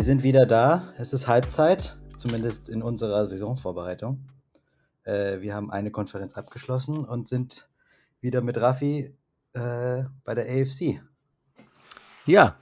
[0.00, 0.94] Wir sind wieder da.
[0.96, 4.30] Es ist Halbzeit, zumindest in unserer Saisonvorbereitung.
[5.02, 7.68] Äh, wir haben eine Konferenz abgeschlossen und sind
[8.22, 9.14] wieder mit Raffi
[9.52, 11.02] äh, bei der AFC.
[12.24, 12.56] Ja,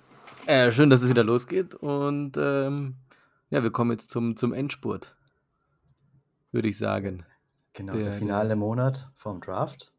[0.47, 1.77] äh, schön, dass es wieder losgeht.
[1.77, 2.97] Und ähm,
[3.51, 5.17] ja, wir kommen jetzt zum, zum Endspurt,
[6.51, 7.25] würde ich sagen.
[7.73, 8.57] Genau, der, der finale.
[8.57, 9.93] Monat vom Draft.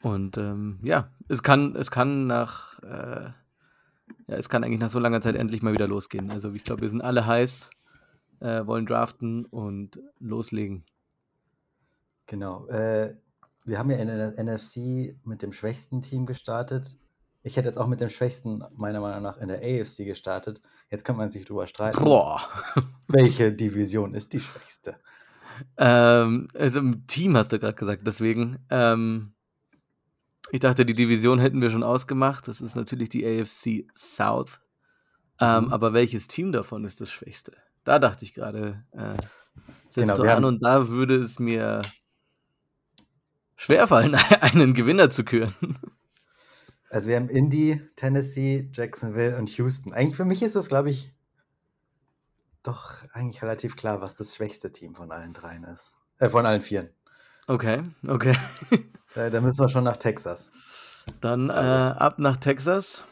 [0.00, 3.32] Und ähm, ja, es kann, es kann nach, äh,
[4.26, 6.30] ja, es kann eigentlich nach so langer Zeit endlich mal wieder losgehen.
[6.30, 7.70] Also ich glaube, wir sind alle heiß,
[8.40, 10.84] äh, wollen draften und loslegen.
[12.26, 12.66] Genau.
[12.68, 13.16] Äh,
[13.64, 16.96] wir haben ja in der NFC mit dem schwächsten Team gestartet.
[17.44, 20.62] Ich hätte jetzt auch mit dem schwächsten, meiner Meinung nach, in der AFC gestartet.
[20.90, 22.02] Jetzt kann man sich drüber streiten.
[22.02, 22.42] Boah.
[23.08, 24.96] Welche Division ist die schwächste?
[25.76, 28.58] Ähm, also im Team hast du gerade gesagt, deswegen.
[28.70, 29.34] Ähm,
[30.52, 32.46] ich dachte, die Division hätten wir schon ausgemacht.
[32.46, 34.60] Das ist natürlich die AFC South.
[35.40, 35.72] Ähm, mhm.
[35.72, 37.52] Aber welches Team davon ist das schwächste?
[37.84, 39.16] Da dachte ich gerade, äh,
[39.94, 41.80] genau, du an und da würde es mir
[43.56, 45.54] schwerfallen, einen Gewinner zu küren.
[46.90, 49.94] Also wir haben Indy, Tennessee, Jacksonville und Houston.
[49.94, 51.14] Eigentlich für mich ist das, glaube ich,
[52.62, 55.94] doch eigentlich relativ klar, was das schwächste Team von allen dreien ist.
[56.18, 56.90] Äh, von allen vieren.
[57.46, 58.36] Okay, okay.
[59.14, 60.50] da, da, müssen wir schon nach Texas.
[61.20, 63.04] Dann äh, ab nach Texas.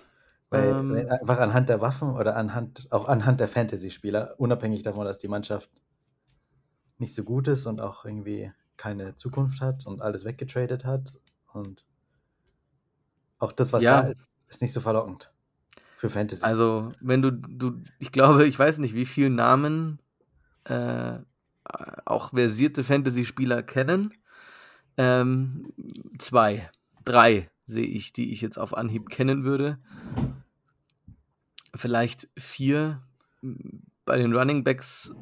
[0.51, 5.19] Weil, ähm, einfach anhand der Waffen oder anhand, auch anhand der Fantasy-Spieler, unabhängig davon, dass
[5.19, 5.71] die Mannschaft
[6.99, 11.19] nicht so gut ist und auch irgendwie keine Zukunft hat und alles weggetradet hat.
[11.53, 11.87] Und
[13.39, 14.03] auch das, was ja.
[14.03, 15.33] da ist, ist nicht so verlockend
[15.97, 16.45] für Fantasy.
[16.45, 20.01] Also, wenn du, du, ich glaube, ich weiß nicht, wie viele Namen
[20.65, 21.19] äh,
[22.05, 24.15] auch versierte Fantasy-Spieler kennen.
[24.97, 25.73] Ähm,
[26.19, 26.71] zwei,
[27.05, 29.79] drei sehe ich, die ich jetzt auf Anhieb kennen würde
[31.75, 33.03] vielleicht vier.
[34.05, 35.13] Bei den Running Backs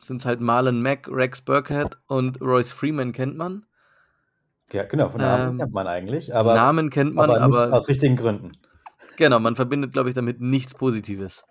[0.00, 3.66] sind es halt Marlon Mack, Rex Burkhead und Royce Freeman kennt man.
[4.72, 6.34] Ja, genau, von Namen ähm, kennt man eigentlich.
[6.34, 8.52] Aber, Namen kennt man, aber, aber aus richtigen Gründen.
[9.16, 11.44] Genau, man verbindet, glaube ich, damit nichts Positives.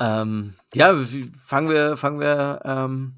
[0.00, 0.94] Ähm, ja,
[1.38, 3.16] fangen wir, fangen wir, ähm,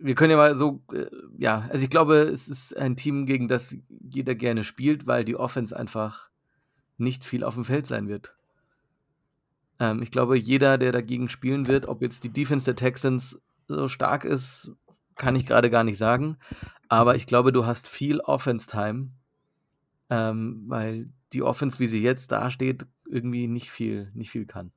[0.00, 1.06] wir können ja mal so, äh,
[1.38, 5.36] ja, also ich glaube, es ist ein Team, gegen das jeder gerne spielt, weil die
[5.36, 6.30] Offense einfach
[6.96, 8.34] nicht viel auf dem Feld sein wird.
[9.78, 13.88] Ähm, ich glaube, jeder, der dagegen spielen wird, ob jetzt die Defense der Texans so
[13.88, 14.72] stark ist,
[15.16, 16.38] kann ich gerade gar nicht sagen.
[16.88, 19.10] Aber ich glaube, du hast viel Offense-Time,
[20.08, 24.72] ähm, weil die Offense, wie sie jetzt dasteht, irgendwie nicht viel, nicht viel kann.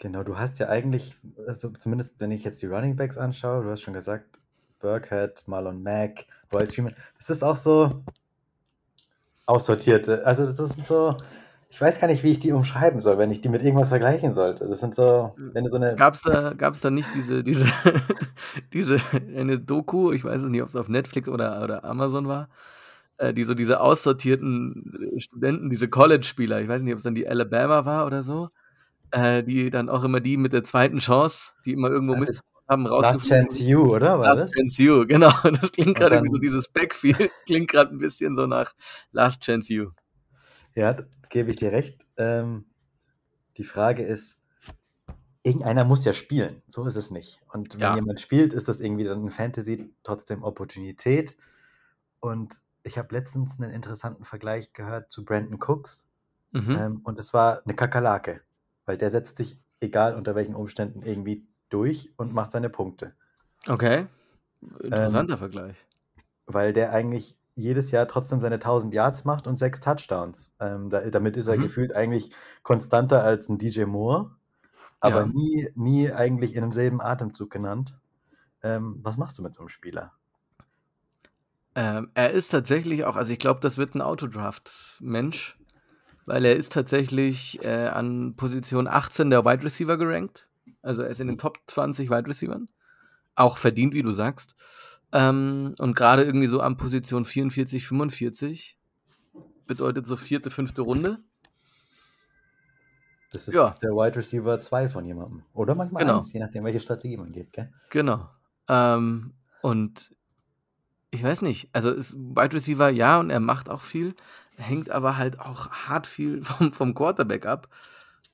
[0.00, 1.14] Genau, du hast ja eigentlich,
[1.46, 4.40] also zumindest wenn ich jetzt die Running Backs anschaue, du hast schon gesagt,
[4.80, 8.02] Burkhead, Marlon Mack, Royce Freeman, das ist auch so
[9.44, 10.24] aussortierte.
[10.24, 11.18] Also das sind so,
[11.68, 14.32] ich weiß gar nicht, wie ich die umschreiben soll, wenn ich die mit irgendwas vergleichen
[14.32, 14.66] sollte.
[14.68, 15.96] Das sind so, wenn du so eine.
[15.96, 17.66] Gab's da, da nicht diese, diese,
[18.72, 18.96] diese,
[19.36, 22.48] eine Doku, ich weiß es nicht, ob es auf Netflix oder, oder Amazon war,
[23.18, 27.28] äh, die so diese aussortierten Studenten, diese College-Spieler, ich weiß nicht, ob es dann die
[27.28, 28.48] Alabama war oder so,
[29.12, 32.44] äh, die dann auch immer die mit der zweiten Chance, die immer irgendwo ja, Mist
[32.68, 34.20] haben Last Chance You, oder?
[34.20, 34.52] War Last das?
[34.52, 35.32] Chance You, genau.
[35.60, 38.72] Das klingt gerade wie so dieses Backfield, klingt gerade ein bisschen so nach
[39.10, 39.90] Last Chance You.
[40.74, 40.96] Ja,
[41.28, 42.06] gebe ich dir recht.
[42.16, 42.66] Ähm,
[43.56, 44.38] die Frage ist,
[45.42, 46.62] irgendeiner muss ja spielen.
[46.68, 47.40] So ist es nicht.
[47.52, 47.94] Und wenn ja.
[47.96, 51.36] jemand spielt, ist das irgendwie dann in Fantasy trotzdem Opportunität.
[52.20, 56.08] Und ich habe letztens einen interessanten Vergleich gehört zu Brandon Cooks.
[56.52, 56.76] Mhm.
[56.78, 58.42] Ähm, und es war eine Kakerlake,
[58.90, 63.14] weil der setzt sich, egal unter welchen Umständen, irgendwie durch und macht seine Punkte.
[63.68, 64.08] Okay.
[64.82, 65.86] Interessanter ähm, Vergleich.
[66.46, 70.56] Weil der eigentlich jedes Jahr trotzdem seine 1000 Yards macht und sechs Touchdowns.
[70.58, 71.62] Ähm, da, damit ist er mhm.
[71.62, 72.32] gefühlt eigentlich
[72.64, 74.32] konstanter als ein DJ Moore,
[74.98, 75.26] aber ja.
[75.26, 77.96] nie, nie eigentlich in demselben Atemzug genannt.
[78.64, 80.14] Ähm, was machst du mit so einem Spieler?
[81.76, 85.59] Ähm, er ist tatsächlich auch, also ich glaube, das wird ein Autodraft-Mensch,
[86.26, 90.46] weil er ist tatsächlich äh, an Position 18 der Wide Receiver gerankt.
[90.82, 92.68] Also er ist in den Top 20 Wide Receivern.
[93.34, 94.54] Auch verdient, wie du sagst.
[95.12, 98.78] Ähm, und gerade irgendwie so an Position 44, 45
[99.66, 101.18] bedeutet so vierte, fünfte Runde.
[103.32, 103.76] Das ist ja.
[103.82, 105.44] der Wide Receiver 2 von jemandem.
[105.52, 106.18] Oder manchmal genau.
[106.18, 107.72] eins, je nachdem, welche Strategie man geht, gell?
[107.90, 108.28] Genau.
[108.68, 110.10] Ähm, und
[111.10, 114.14] ich weiß nicht, also ist Wide Receiver ja und er macht auch viel,
[114.56, 117.68] hängt aber halt auch hart viel vom, vom Quarterback ab.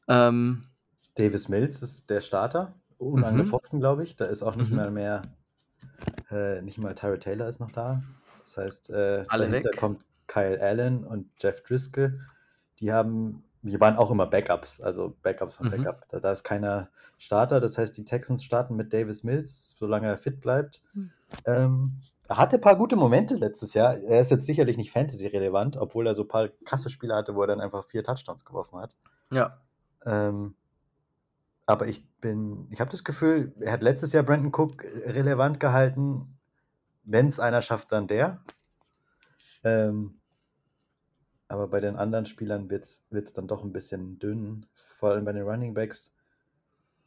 [0.09, 0.65] Ähm,
[1.15, 3.81] Davis Mills ist der Starter, unangefochten, mhm.
[3.81, 4.17] glaube ich.
[4.17, 4.77] Da ist auch nicht mhm.
[4.77, 5.23] mal mehr
[6.31, 8.03] äh, nicht mal Tyra Taylor ist noch da.
[8.45, 9.79] Das heißt, äh, Alle dahinter weg.
[9.79, 12.21] kommt Kyle Allen und Jeff Driscoll.
[12.81, 15.71] Die haben wir waren auch immer Backups, also Backups von mhm.
[15.73, 16.09] Backup.
[16.09, 16.89] Da, da, ist keiner
[17.19, 20.83] Starter, das heißt, die Texans starten mit Davis Mills, solange er fit bleibt.
[20.95, 21.11] Mhm.
[21.47, 23.99] Ähm, hatte ein paar gute Momente letztes Jahr.
[23.99, 27.43] Er ist jetzt sicherlich nicht Fantasy-relevant, obwohl er so ein paar krasse Spiele hatte, wo
[27.43, 28.97] er dann einfach vier Touchdowns geworfen hat.
[29.31, 29.61] Ja.
[30.05, 30.55] Ähm,
[31.67, 36.39] aber ich bin, ich habe das Gefühl, er hat letztes Jahr Brandon Cook relevant gehalten.
[37.03, 38.43] Wenn es einer schafft, dann der.
[39.65, 40.21] Ähm,
[41.49, 44.67] aber bei den anderen Spielern wird es dann doch ein bisschen dünn,
[44.99, 46.13] vor allem bei den Running Backs.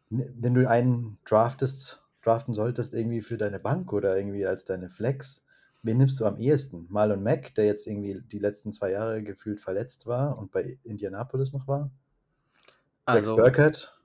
[0.10, 5.46] Wenn du einen draftest, draften solltest, irgendwie für deine Bank oder irgendwie als deine Flex,
[5.82, 6.86] wen nimmst du am ehesten?
[6.90, 11.54] Marlon Mack, der jetzt irgendwie die letzten zwei Jahre gefühlt verletzt war und bei Indianapolis
[11.54, 11.92] noch war?
[13.06, 13.96] Also, Rex Burkett?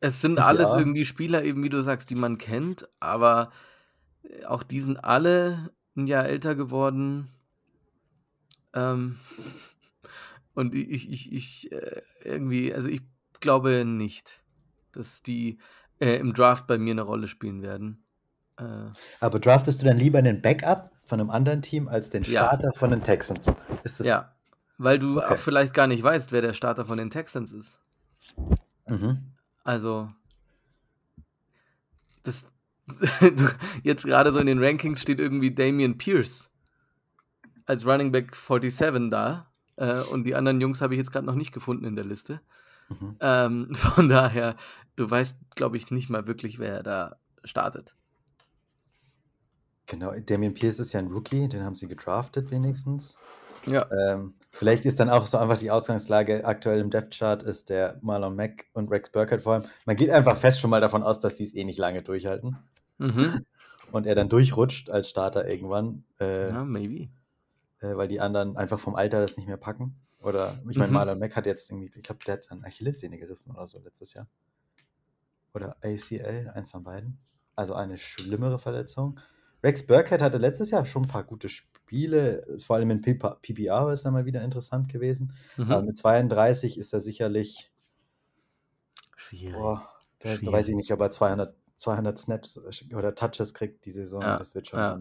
[0.00, 0.78] Es sind alles ja.
[0.78, 3.50] irgendwie Spieler, eben wie du sagst, die man kennt, aber
[4.46, 7.28] auch die sind alle ein Jahr älter geworden.
[8.74, 9.18] Ähm,
[10.54, 13.00] und ich, ich, ich, äh, irgendwie, also ich
[13.40, 14.42] glaube nicht,
[14.92, 15.58] dass die
[16.00, 18.04] äh, im Draft bei mir eine Rolle spielen werden.
[18.58, 18.64] Äh,
[19.20, 22.78] Aber draftest du dann lieber einen Backup von einem anderen Team als den Starter ja.
[22.78, 23.46] von den Texans?
[23.84, 24.34] Ist das ja,
[24.78, 25.34] weil du okay.
[25.34, 27.78] auch vielleicht gar nicht weißt, wer der Starter von den Texans ist.
[28.88, 29.32] Mhm.
[29.64, 30.10] Also,
[32.22, 32.46] das,
[33.82, 36.50] jetzt gerade so in den Rankings steht irgendwie Damian Pierce
[37.66, 39.50] als Running Back 47 da.
[39.76, 42.40] Äh, und die anderen Jungs habe ich jetzt gerade noch nicht gefunden in der Liste.
[42.88, 43.16] Mhm.
[43.20, 44.56] Ähm, von daher,
[44.96, 47.94] du weißt, glaube ich, nicht mal wirklich, wer da startet.
[49.86, 53.16] Genau, Damien Pierce ist ja ein Rookie, den haben sie gedraftet wenigstens.
[53.66, 53.86] Ja.
[53.92, 57.98] Ähm, vielleicht ist dann auch so einfach die Ausgangslage aktuell im Depth Chart ist der
[58.00, 59.64] Marlon Mack und Rex Burkett vor allem.
[59.84, 62.56] Man geht einfach fest schon mal davon aus, dass die es eh nicht lange durchhalten.
[62.98, 63.44] Mhm.
[63.92, 66.02] Und er dann durchrutscht als Starter irgendwann.
[66.18, 67.08] Äh, ja, maybe
[67.80, 69.96] äh, weil die anderen einfach vom Alter das nicht mehr packen.
[70.26, 70.94] Oder, ich meine, mhm.
[70.94, 74.12] Marlon Mack hat jetzt irgendwie, ich glaube, der hat seine Achillessehne gerissen oder so letztes
[74.12, 74.26] Jahr.
[75.54, 77.18] Oder ACL, eins von beiden.
[77.54, 79.20] Also eine schlimmere Verletzung.
[79.62, 84.04] Rex Burkhead hatte letztes Jahr schon ein paar gute Spiele, vor allem in PPR ist
[84.04, 85.32] er mal wieder interessant gewesen.
[85.58, 85.70] Mhm.
[85.70, 87.72] Aber mit 32 ist er sicherlich.
[89.14, 89.54] Schwierig.
[89.54, 89.88] Boah,
[90.18, 90.52] da, Schwierig.
[90.52, 92.60] weiß ich nicht, ob er 200, 200 Snaps
[92.92, 94.22] oder Touches kriegt die Saison.
[94.22, 94.38] Ja.
[94.38, 95.00] Das wird schon ja.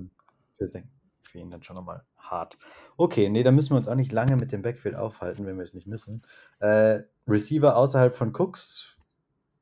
[0.59, 0.91] fürs Denken
[1.35, 2.57] für ihn dann schon nochmal hart.
[2.95, 5.63] Okay, nee, da müssen wir uns auch nicht lange mit dem Backfield aufhalten, wenn wir
[5.63, 6.23] es nicht müssen.
[6.59, 8.95] Äh, Receiver außerhalb von Cooks,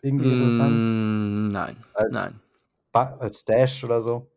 [0.02, 1.52] irgendwie mm, interessant?
[1.52, 2.40] Nein, als, nein.
[2.92, 4.30] Ba als Stash oder so?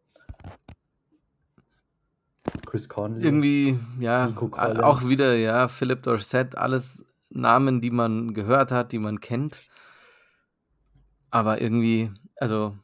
[2.64, 3.22] Chris Conley?
[3.22, 9.20] Irgendwie, ja, auch wieder, ja, Philip Dorset, alles Namen, die man gehört hat, die man
[9.20, 9.60] kennt.
[11.30, 12.74] Aber irgendwie, also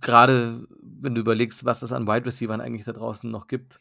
[0.00, 0.66] gerade
[1.00, 3.80] wenn du überlegst, was es an Wide Receivers eigentlich da draußen noch gibt,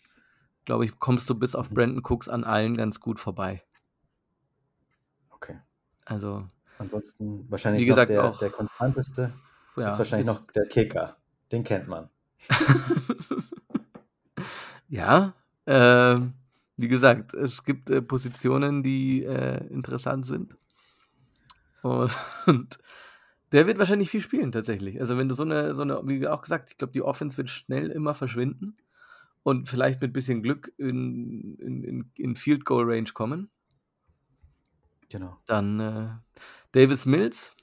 [0.65, 1.75] glaube ich, kommst du bis auf mhm.
[1.75, 3.63] Brandon Cooks an allen ganz gut vorbei.
[5.31, 5.59] Okay.
[6.05, 6.45] Also.
[6.77, 9.33] Ansonsten wahrscheinlich wie gesagt, der, auch, der konstanteste
[9.77, 11.17] ja, ist wahrscheinlich ist, noch der Kicker.
[11.51, 12.09] Den kennt man.
[14.89, 15.33] ja,
[15.65, 16.19] äh,
[16.75, 20.55] wie gesagt, es gibt äh, Positionen, die äh, interessant sind.
[21.81, 22.79] Und
[23.51, 24.99] der wird wahrscheinlich viel spielen, tatsächlich.
[24.99, 27.49] Also, wenn du so eine, so eine wie auch gesagt, ich glaube, die Offense wird
[27.49, 28.77] schnell immer verschwinden
[29.43, 33.49] und vielleicht mit ein bisschen Glück in, in, in, in Field Goal Range kommen.
[35.09, 35.37] Genau.
[35.45, 36.09] Dann äh,
[36.73, 37.53] Davis Mills.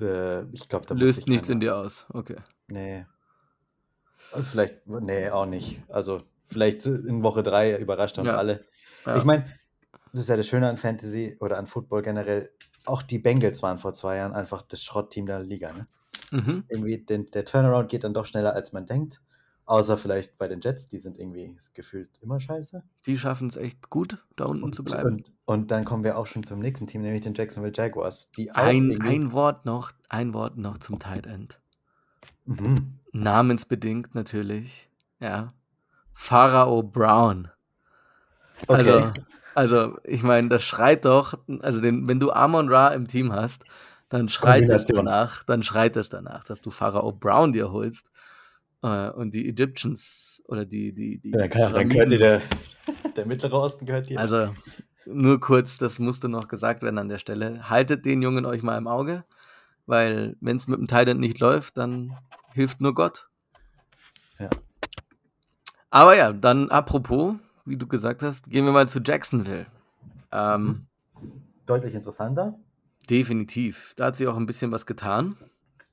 [0.00, 2.06] Äh, ich glaube, da löst nichts in dir aus.
[2.08, 2.36] Okay.
[2.66, 3.06] Nee.
[4.50, 5.82] Vielleicht, nee, auch nicht.
[5.88, 8.36] Also, vielleicht in Woche 3 überrascht uns ja.
[8.36, 8.62] alle.
[9.06, 9.16] Ja.
[9.16, 9.44] Ich meine,
[10.12, 12.50] das ist ja das Schöne an Fantasy oder an Football generell
[12.84, 15.72] auch die Bengals waren vor zwei Jahren einfach das Schrottteam der Liga.
[15.72, 15.86] Ne?
[16.30, 16.64] Mhm.
[16.68, 19.20] Irgendwie den, der Turnaround geht dann doch schneller, als man denkt.
[19.66, 22.82] Außer vielleicht bei den Jets, die sind irgendwie gefühlt immer scheiße.
[23.06, 25.06] Die schaffen es echt gut, da unten und, zu bleiben.
[25.06, 28.28] Und, und, dann kommen wir auch schon zum nächsten Team, nämlich den Jacksonville Jaguars.
[28.52, 31.58] Ein, ein Wort noch, ein Wort noch zum Tight End.
[32.44, 32.98] Mhm.
[33.12, 34.90] Namensbedingt natürlich.
[35.18, 35.54] Ja.
[36.12, 37.48] Pharao Brown.
[38.66, 38.74] Okay.
[38.74, 39.12] Also,
[39.54, 43.64] also, ich meine, das schreit doch, also den, wenn du Amon Ra im Team hast,
[44.08, 48.10] dann schreit es danach, dann schreit es danach, dass du Pharao Brown dir holst
[48.82, 52.42] äh, und die Egyptians oder die, die, die ja, klar, dann gehört dir der,
[53.16, 54.20] der Mittlere Osten gehört dir.
[54.20, 54.54] Also,
[55.06, 57.68] nur kurz, das musste noch gesagt werden an der Stelle.
[57.68, 59.24] Haltet den Jungen euch mal im Auge,
[59.86, 62.16] weil wenn es mit dem Titan nicht läuft, dann
[62.52, 63.28] hilft nur Gott.
[64.38, 64.48] Ja.
[65.90, 67.34] Aber ja, dann apropos,
[67.64, 69.66] wie du gesagt hast, gehen wir mal zu Jacksonville.
[70.32, 70.86] Ähm,
[71.66, 72.58] Deutlich interessanter.
[73.08, 73.94] Definitiv.
[73.96, 75.36] Da hat sich auch ein bisschen was getan.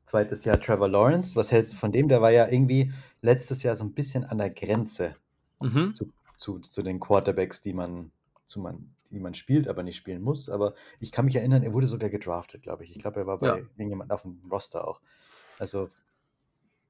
[0.06, 1.36] Zweites Jahr Trevor Lawrence.
[1.36, 2.08] Was hältst du von dem?
[2.10, 5.16] Der war ja irgendwie letztes Jahr so ein bisschen an der Grenze
[5.62, 5.94] mhm.
[5.94, 8.12] zu, zu, zu den Quarterbacks, die man
[8.46, 10.50] zu man, die man spielt, aber nicht spielen muss.
[10.50, 12.92] Aber ich kann mich erinnern, er wurde sogar gedraftet, glaube ich.
[12.92, 13.56] Ich glaube, er war bei Ja.
[13.78, 15.00] irgendjemandem auf dem Roster auch.
[15.60, 15.90] Also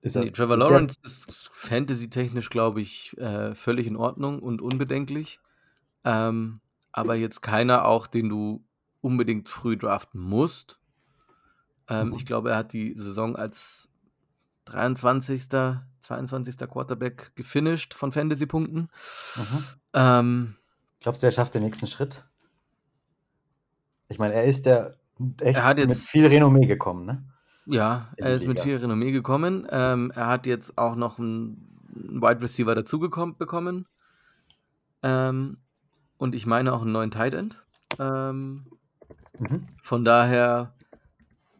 [0.01, 4.61] ist Nee, Trevor ist der, Lawrence ist fantasy-technisch, glaube ich, äh, völlig in Ordnung und
[4.61, 5.39] unbedenklich.
[6.03, 6.59] Ähm,
[6.91, 8.65] aber jetzt keiner auch, den du
[9.01, 10.79] unbedingt früh draften musst.
[11.87, 12.25] Ähm, ich Mhm.
[12.25, 13.87] glaube, er hat die Saison als
[14.65, 16.67] 23., 22.
[16.67, 18.89] Quarterback gefinisht von Fantasy-Punkten.
[19.35, 19.63] Mhm.
[19.93, 20.55] Ähm,
[20.99, 22.25] Glaubst du, er schafft den nächsten Schritt?
[24.07, 24.91] Ich meine, er ist ja
[25.41, 27.23] echt er hat mit jetzt viel Renommee gekommen, ne?
[27.73, 29.65] Ja, er ist mit viel Renommee gekommen.
[29.69, 33.87] Ähm, er hat jetzt auch noch einen Wide Receiver dazugekommen bekommen.
[35.03, 35.57] Ähm,
[36.17, 37.61] und ich meine auch einen neuen Tight End.
[37.99, 38.65] Ähm,
[39.39, 39.67] Mhm.
[39.81, 40.75] von daher,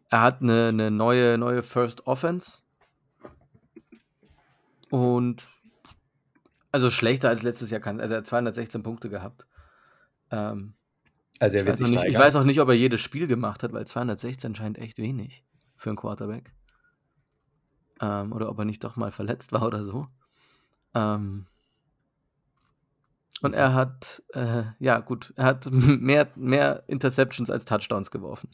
[0.09, 2.59] er hat eine, eine neue, neue First Offense.
[4.91, 5.47] Und
[6.71, 7.99] also schlechter als letztes Jahr kann.
[7.99, 9.47] Also er hat 216 Punkte gehabt.
[10.29, 10.73] Ähm,
[11.39, 13.63] Also er ich, wird sich nicht, ich weiß auch nicht, ob er jedes Spiel gemacht
[13.63, 15.43] hat, weil 216 scheint echt wenig
[15.81, 16.53] für einen Quarterback.
[18.00, 20.07] Ähm, oder ob er nicht doch mal verletzt war oder so.
[20.93, 21.47] Ähm,
[23.41, 28.50] und er hat, äh, ja gut, er hat mehr, mehr Interceptions als Touchdowns geworfen.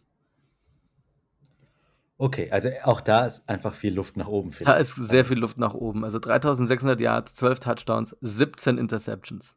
[2.18, 4.82] Okay, also auch da ist einfach viel Luft nach oben Da vielleicht.
[4.82, 5.38] ist sagen sehr viel.
[5.38, 6.04] Luft nach oben.
[6.04, 9.54] Also 3600 Yards, 12 Touchdowns, 17 Interceptions.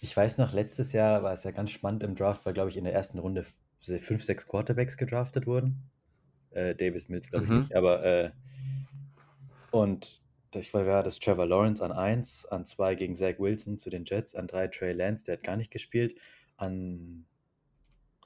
[0.00, 2.76] Ich weiß noch, letztes Jahr war es ja ganz spannend im Draft, weil, glaube ich,
[2.76, 3.44] in der ersten Runde
[3.80, 5.90] fünf, sechs Quarterbacks gedraftet wurden.
[6.50, 7.56] Äh, Davis Mills, glaube ich, Mhm.
[7.58, 8.30] nicht, aber äh,
[9.70, 10.20] und
[10.54, 14.04] ich war ja das Trevor Lawrence an 1, an 2 gegen Zach Wilson zu den
[14.04, 16.16] Jets, an 3 Trey Lance, der hat gar nicht gespielt,
[16.56, 17.26] an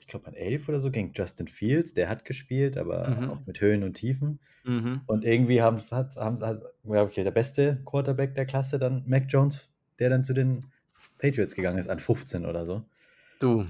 [0.00, 3.30] ich glaube an 11 oder so gegen Justin Fields, der hat gespielt, aber Mhm.
[3.30, 4.38] auch mit Höhen und Tiefen.
[4.64, 5.00] Mhm.
[5.06, 9.68] Und irgendwie haben's, hat, haben, hat, okay, der beste Quarterback der Klasse dann Mac Jones,
[9.98, 10.64] der dann zu den
[11.18, 12.84] Patriots gegangen ist, an 15 oder so.
[13.38, 13.66] Du,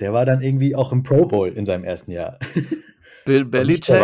[0.00, 2.38] Der war dann irgendwie auch im Pro Bowl in seinem ersten Jahr.
[3.28, 3.94] Bill Belichick.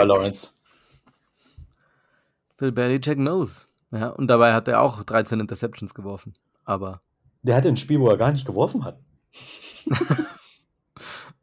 [2.58, 3.66] Bill Belichick knows.
[3.90, 6.34] Ja, und dabei hat er auch 13 Interceptions geworfen.
[6.66, 7.00] Aber
[7.42, 8.98] Der hatte ein Spiel, wo er gar nicht geworfen hat.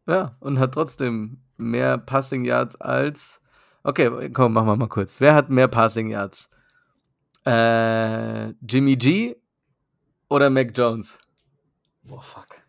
[0.07, 3.41] ja, und hat trotzdem mehr Passing Yards als.
[3.81, 5.19] Okay, komm, machen wir mal kurz.
[5.19, 6.49] Wer hat mehr Passing Yards?
[7.47, 9.35] Äh, Jimmy G
[10.29, 11.17] oder Mac Jones?
[12.03, 12.60] Boah, fuck.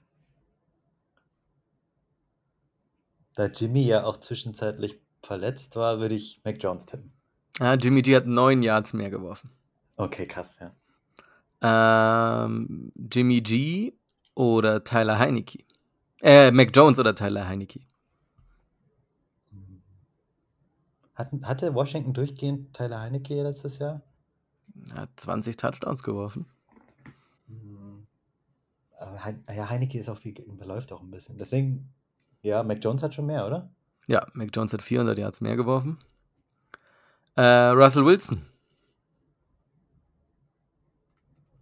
[3.35, 7.13] Da Jimmy ja auch zwischenzeitlich verletzt war, würde ich Mac Jones tippen.
[7.59, 9.51] Ja, Jimmy G hat 9 Yards mehr geworfen.
[9.97, 10.73] Okay, krass, ja.
[12.45, 13.93] Ähm, Jimmy G
[14.35, 15.65] oder Tyler Heinecke?
[16.21, 17.81] Äh, Mac Jones oder Tyler Heinecke?
[21.15, 24.01] Hat, hatte Washington durchgehend Tyler Heinecke letztes Jahr?
[24.95, 26.47] Er hat 20 Touchdowns geworfen.
[27.49, 28.07] Hm.
[28.99, 31.37] Aber Hein- ja, Heinecke ist auch viel, überläuft auch ein bisschen.
[31.39, 31.93] Deswegen,
[32.43, 33.71] ja, Mac Jones hat schon mehr, oder?
[34.09, 35.99] Ja, Mac Jones hat 400 Yards mehr geworfen.
[37.37, 38.45] Äh, Russell Wilson,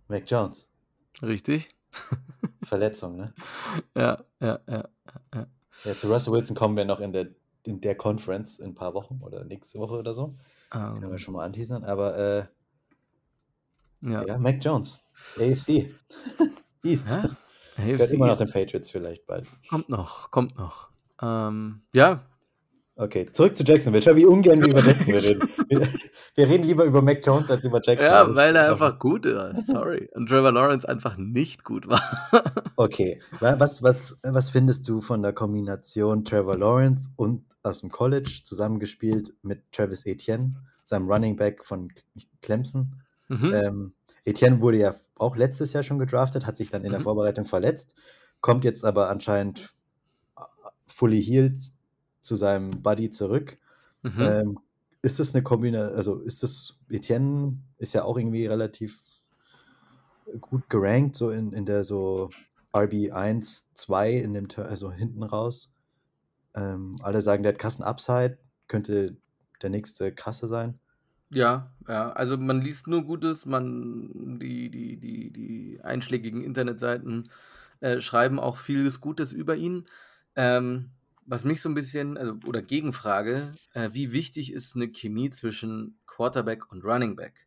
[0.08, 0.68] Mac Jones.
[1.22, 1.74] richtig?
[2.64, 3.32] Verletzung, ne?
[3.96, 4.88] Ja, ja, ja.
[5.84, 7.28] Ja, zu Russell Wilson kommen wir noch in der,
[7.64, 10.36] in der Conference in ein paar Wochen oder nächste Woche oder so.
[10.70, 11.84] Können wir Ähm, schon mal anteasern.
[11.84, 12.46] Aber äh,
[14.02, 14.24] ja.
[14.24, 15.04] ja, Mac Jones.
[15.36, 15.90] AFC.
[16.84, 17.08] East.
[17.10, 17.30] ja.
[17.80, 18.50] AFC immer noch den.
[18.50, 19.46] Patriots vielleicht bald.
[19.68, 20.88] Kommt noch, kommt noch.
[21.22, 22.24] Ähm, ja,
[22.96, 24.02] Okay, zurück zu Jacksonville.
[24.02, 25.48] Schau, wie ungern wir über Jacksonville reden.
[25.70, 25.88] Wir,
[26.34, 28.10] wir reden lieber über Mac Jones als über Jacksonville.
[28.28, 29.56] ja, weil er einfach gut war.
[29.62, 30.10] Sorry.
[30.12, 32.02] Und Trevor Lawrence einfach nicht gut war.
[32.76, 37.90] Okay, wa- was, was, was findest du von der Kombination Trevor Lawrence und aus dem
[37.90, 41.90] College zusammengespielt mit Travis Etienne, seinem Running Back von
[42.42, 42.96] Clemson?
[43.28, 43.54] mhm.
[43.54, 43.92] Ähm,
[44.24, 47.04] Etienne wurde ja auch letztes Jahr schon gedraftet, hat sich dann in der Mhm.
[47.04, 47.94] Vorbereitung verletzt,
[48.40, 49.74] kommt jetzt aber anscheinend
[50.38, 50.42] äh,
[50.86, 51.58] fully healed
[52.22, 53.58] zu seinem Buddy zurück.
[54.02, 54.22] Mhm.
[54.22, 54.58] Ähm,
[55.02, 59.02] ist das eine Kombination, also ist das, Etienne ist ja auch irgendwie relativ
[60.40, 62.30] gut gerankt, so in, in der so
[62.72, 65.72] RB1, 2 in dem, also hinten raus.
[66.54, 69.16] Ähm, alle sagen, der hat krassen Upside, könnte
[69.62, 70.79] der nächste krasse sein.
[71.32, 77.30] Ja, ja, also man liest nur Gutes, man, die, die, die, die einschlägigen Internetseiten
[77.80, 79.86] äh, schreiben auch vieles Gutes über ihn.
[80.34, 80.90] Ähm,
[81.26, 85.98] was mich so ein bisschen, also, oder Gegenfrage, äh, wie wichtig ist eine Chemie zwischen
[86.06, 87.46] Quarterback und Running Back?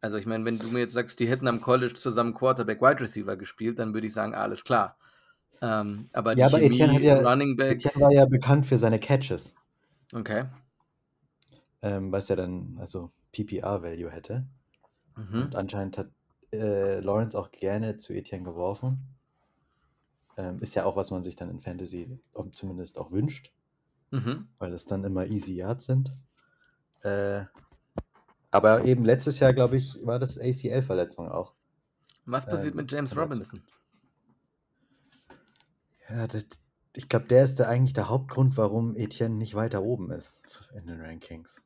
[0.00, 3.00] Also ich meine, wenn du mir jetzt sagst, die hätten am College zusammen Quarterback Wide
[3.00, 4.96] Receiver gespielt, dann würde ich sagen, alles klar.
[5.60, 8.66] Ähm, aber die Ja, aber Etienne Chemie hat ja, Running Back, Etienne war ja bekannt
[8.66, 9.54] für seine Catches,
[10.14, 10.44] okay.
[11.86, 14.44] Ähm, was ja dann also PPR-Value hätte.
[15.16, 15.42] Mhm.
[15.42, 16.10] Und anscheinend hat
[16.52, 18.98] äh, Lawrence auch gerne zu Etienne geworfen.
[20.36, 22.18] Ähm, ist ja auch, was man sich dann in Fantasy
[22.52, 23.52] zumindest auch wünscht.
[24.10, 24.48] Mhm.
[24.58, 26.12] Weil es dann immer Easy Yards sind.
[27.02, 27.44] Äh,
[28.50, 31.54] aber eben letztes Jahr, glaube ich, war das ACL-Verletzung auch.
[32.24, 33.62] Was passiert ähm, mit James Robinson?
[36.08, 36.46] Ja, das,
[36.96, 40.42] ich glaube, der ist der, eigentlich der Hauptgrund, warum Etienne nicht weiter oben ist
[40.74, 41.65] in den Rankings.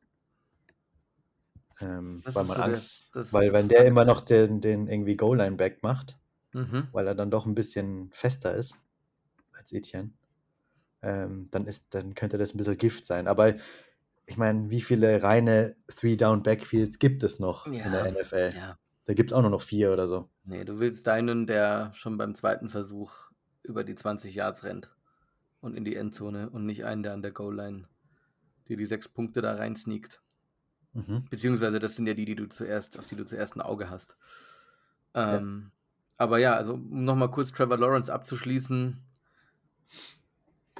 [1.79, 5.83] Ähm, weil man so Angst, der, weil wenn der immer noch den, den irgendwie Goal-Line-Back
[5.83, 6.17] macht,
[6.53, 6.87] mhm.
[6.91, 8.75] weil er dann doch ein bisschen fester ist
[9.53, 10.11] als Etienne,
[11.01, 13.27] ähm, dann, ist, dann könnte das ein bisschen Gift sein.
[13.27, 13.55] Aber
[14.25, 18.51] ich meine, wie viele reine Three-Down-Backfields gibt es noch ja, in der NFL?
[18.55, 18.77] Ja.
[19.05, 20.29] Da gibt es auch nur noch vier oder so.
[20.43, 23.31] Nee, du willst deinen, der schon beim zweiten Versuch
[23.63, 24.89] über die 20 Yards rennt
[25.59, 27.87] und in die Endzone und nicht einen, der an der Goal-Line
[28.67, 30.21] dir die sechs Punkte da rein sneakt.
[30.93, 31.25] Mhm.
[31.29, 34.17] Beziehungsweise das sind ja die, die du zuerst, auf die du zuerst ein Auge hast.
[35.13, 35.71] Ähm, ja.
[36.17, 39.01] Aber ja, also um nochmal kurz Trevor Lawrence abzuschließen.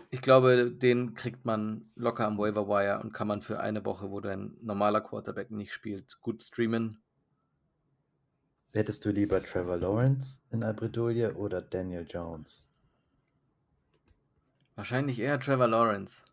[0.10, 4.12] Ich glaube, den kriegt man locker am Waiver Wire und kann man für eine Woche,
[4.12, 7.02] wo dein normaler Quarterback nicht spielt, gut streamen.
[8.74, 12.68] Hättest du lieber Trevor Lawrence in Albridolie oder Daniel Jones?
[14.76, 16.24] Wahrscheinlich eher Trevor Lawrence.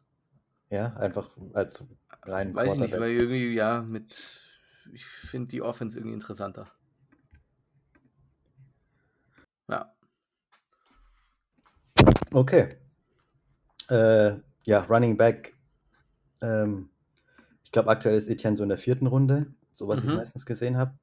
[0.71, 1.85] Ja, einfach als
[2.23, 4.41] rein Weiß ich nicht, weil irgendwie, ja, mit.
[4.93, 6.71] Ich finde die Offense irgendwie interessanter.
[9.69, 9.95] Ja.
[12.33, 12.77] Okay.
[13.89, 15.57] Äh, ja, Running Back.
[16.41, 16.91] Ähm,
[17.65, 20.11] ich glaube, aktuell ist Etienne so in der vierten Runde, so was mhm.
[20.11, 20.99] ich meistens gesehen habe.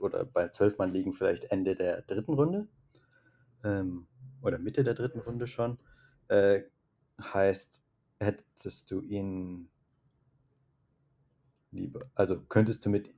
[0.00, 2.68] Oder bei zwölf Mann liegen vielleicht Ende der dritten Runde.
[3.64, 4.06] Ähm,
[4.42, 5.78] oder Mitte der dritten Runde schon.
[6.28, 6.62] Äh,
[7.20, 7.82] heißt,
[8.20, 9.68] hättest du ihn
[11.72, 13.12] lieber, also könntest du mit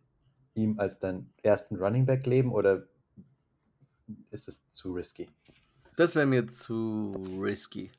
[0.54, 2.86] ihm als deinen ersten Running Back leben oder
[4.30, 5.28] ist es zu risky?
[5.96, 7.90] Das wäre mir zu risky.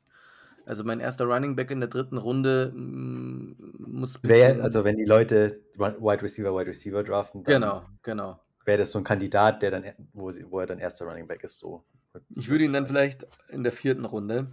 [0.66, 4.18] Also mein erster Running Back in der dritten Runde mm, muss.
[4.22, 8.40] Wär, also wenn die Leute Wide Receiver, Wide Receiver draften, dann genau, genau.
[8.64, 11.44] wäre das so ein Kandidat, der dann, wo, sie, wo er dann erster Running Back
[11.44, 11.84] ist, so.
[12.30, 14.50] Ich würde ihn dann vielleicht in der vierten Runde.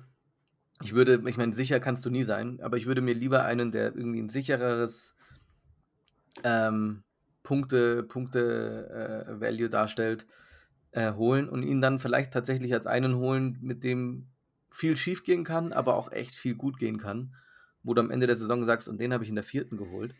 [0.83, 3.71] Ich würde, ich meine, sicher kannst du nie sein, aber ich würde mir lieber einen,
[3.71, 5.15] der irgendwie ein sichereres
[6.43, 7.03] ähm,
[7.43, 10.25] Punkte, Punkte äh, Value darstellt,
[10.91, 14.27] äh, holen und ihn dann vielleicht tatsächlich als einen holen, mit dem
[14.71, 17.35] viel schief gehen kann, aber auch echt viel gut gehen kann,
[17.83, 20.15] wo du am Ende der Saison sagst, und den habe ich in der vierten geholt.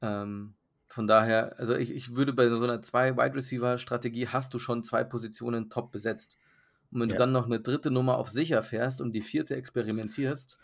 [0.00, 0.54] Ähm,
[0.88, 4.58] von daher, also ich, ich würde bei so einer zwei Wide Receiver Strategie hast du
[4.58, 6.38] schon zwei Positionen top besetzt.
[6.90, 7.16] Und wenn ja.
[7.16, 10.58] du dann noch eine dritte Nummer auf sicher fährst und die vierte experimentierst,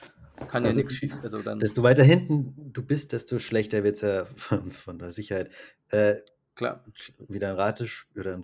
[0.48, 1.14] kann also, ja nichts schief.
[1.22, 5.12] Also dann desto weiter hinten du bist, desto schlechter wird es ja von, von, der
[5.12, 5.50] Sicherheit.
[5.90, 6.16] Äh,
[6.54, 6.84] Klar.
[7.28, 8.42] Wieder ein Ratespiel oder ein,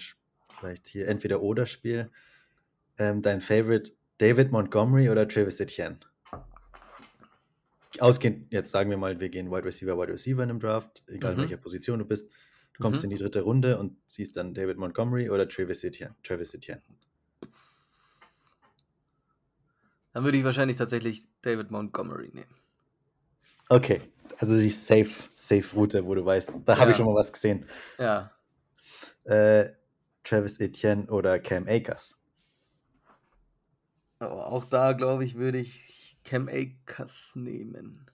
[0.58, 2.10] vielleicht hier entweder oder Spiel.
[2.96, 5.98] Ähm, dein Favorite David Montgomery oder Travis Etienne?
[8.00, 11.32] Ausgehend, jetzt sagen wir mal, wir gehen Wide Receiver, Wide Receiver in einem Draft, egal
[11.32, 11.38] mhm.
[11.38, 12.28] in welcher Position du bist.
[12.74, 13.10] Du kommst mhm.
[13.10, 16.14] in die dritte Runde und siehst dann David Montgomery oder Travis Etienne.
[16.22, 16.82] Travis Etienne.
[20.12, 22.54] Dann würde ich wahrscheinlich tatsächlich David Montgomery nehmen.
[23.68, 24.00] Okay,
[24.38, 26.78] also die safe, safe Route, wo du weißt, da ja.
[26.78, 27.66] habe ich schon mal was gesehen.
[27.98, 28.32] Ja.
[29.24, 29.70] Äh,
[30.24, 32.18] Travis Etienne oder Cam Akers?
[34.20, 38.10] Oh, auch da, glaube ich, würde ich Cam Akers nehmen.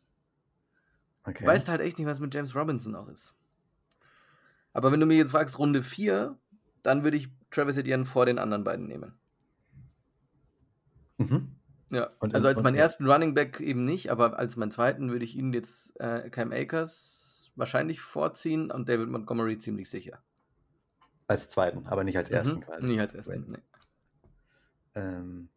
[1.24, 1.46] Okay.
[1.46, 3.35] Weißt halt echt nicht, was mit James Robinson auch ist.
[4.72, 6.37] Aber wenn du mir jetzt fragst, Runde 4,
[6.83, 9.14] dann würde ich Travis Etienne vor den anderen beiden nehmen.
[11.16, 11.54] Mhm.
[11.90, 15.25] Ja, und, also als meinen ersten Running Back eben nicht, aber als meinen zweiten würde
[15.25, 20.23] ich ihn jetzt äh, Cam Akers wahrscheinlich vorziehen und David Montgomery ziemlich sicher.
[21.27, 22.37] Als zweiten, aber nicht als mhm.
[22.37, 22.61] ersten mhm.
[22.61, 22.85] quasi.
[22.87, 23.59] Nicht als ersten, nee.
[24.97, 25.49] Ähm,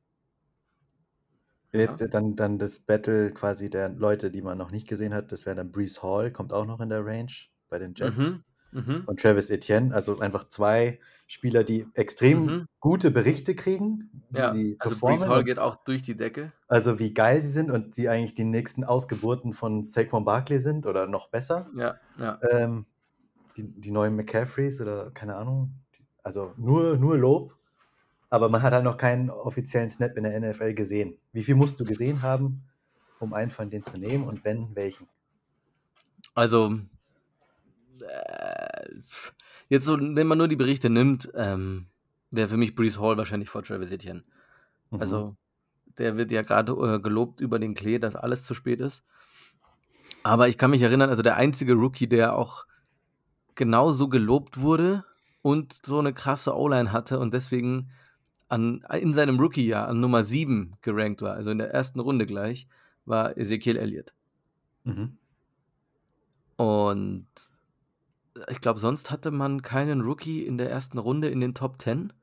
[1.72, 2.08] jetzt, ja.
[2.08, 5.56] dann, dann das Battle quasi der Leute, die man noch nicht gesehen hat, das wäre
[5.56, 7.32] dann Brees Hall, kommt auch noch in der Range
[7.70, 8.18] bei den Jets.
[8.18, 8.44] Mhm.
[8.71, 9.03] Mhm.
[9.06, 12.67] Und Travis Etienne, also einfach zwei Spieler, die extrem mhm.
[12.80, 15.19] gute Berichte kriegen, wie ja, sie also performen.
[15.19, 16.53] Brees Hall geht auch durch die Decke.
[16.67, 20.86] Also wie geil sie sind und sie eigentlich die nächsten Ausgeburten von Saquon Barkley sind
[20.86, 21.69] oder noch besser.
[21.75, 22.39] Ja, ja.
[22.49, 22.86] Ähm,
[23.58, 25.73] die, die neuen McCaffreys oder keine Ahnung.
[26.23, 27.56] Also nur, nur Lob.
[28.30, 31.17] Aber man hat halt noch keinen offiziellen Snap in der NFL gesehen.
[31.32, 32.63] Wie viel musst du gesehen haben,
[33.19, 35.08] um einen von denen zu nehmen und wenn, welchen?
[36.34, 36.80] Also
[38.02, 38.90] äh,
[39.70, 41.88] jetzt so, wenn man nur die Berichte nimmt, ähm,
[42.32, 44.24] wäre für mich Brees Hall wahrscheinlich vor Travis Etienne.
[44.92, 45.02] Mhm.
[45.02, 45.36] Also,
[45.98, 49.04] der wird ja gerade äh, gelobt über den Klee, dass alles zu spät ist.
[50.24, 52.66] Aber ich kann mich erinnern, also der einzige Rookie, der auch
[53.56, 55.04] genauso gelobt wurde
[55.42, 57.90] und so eine krasse O-Line hatte und deswegen
[58.50, 62.68] an, in seinem Rookie-Jahr an Nummer 7 gerankt war, also in der ersten Runde gleich,
[63.06, 64.14] war Ezekiel Elliott.
[64.84, 65.18] Mhm.
[66.56, 67.28] Und
[68.50, 72.13] ich glaube, sonst hatte man keinen Rookie in der ersten Runde in den Top 10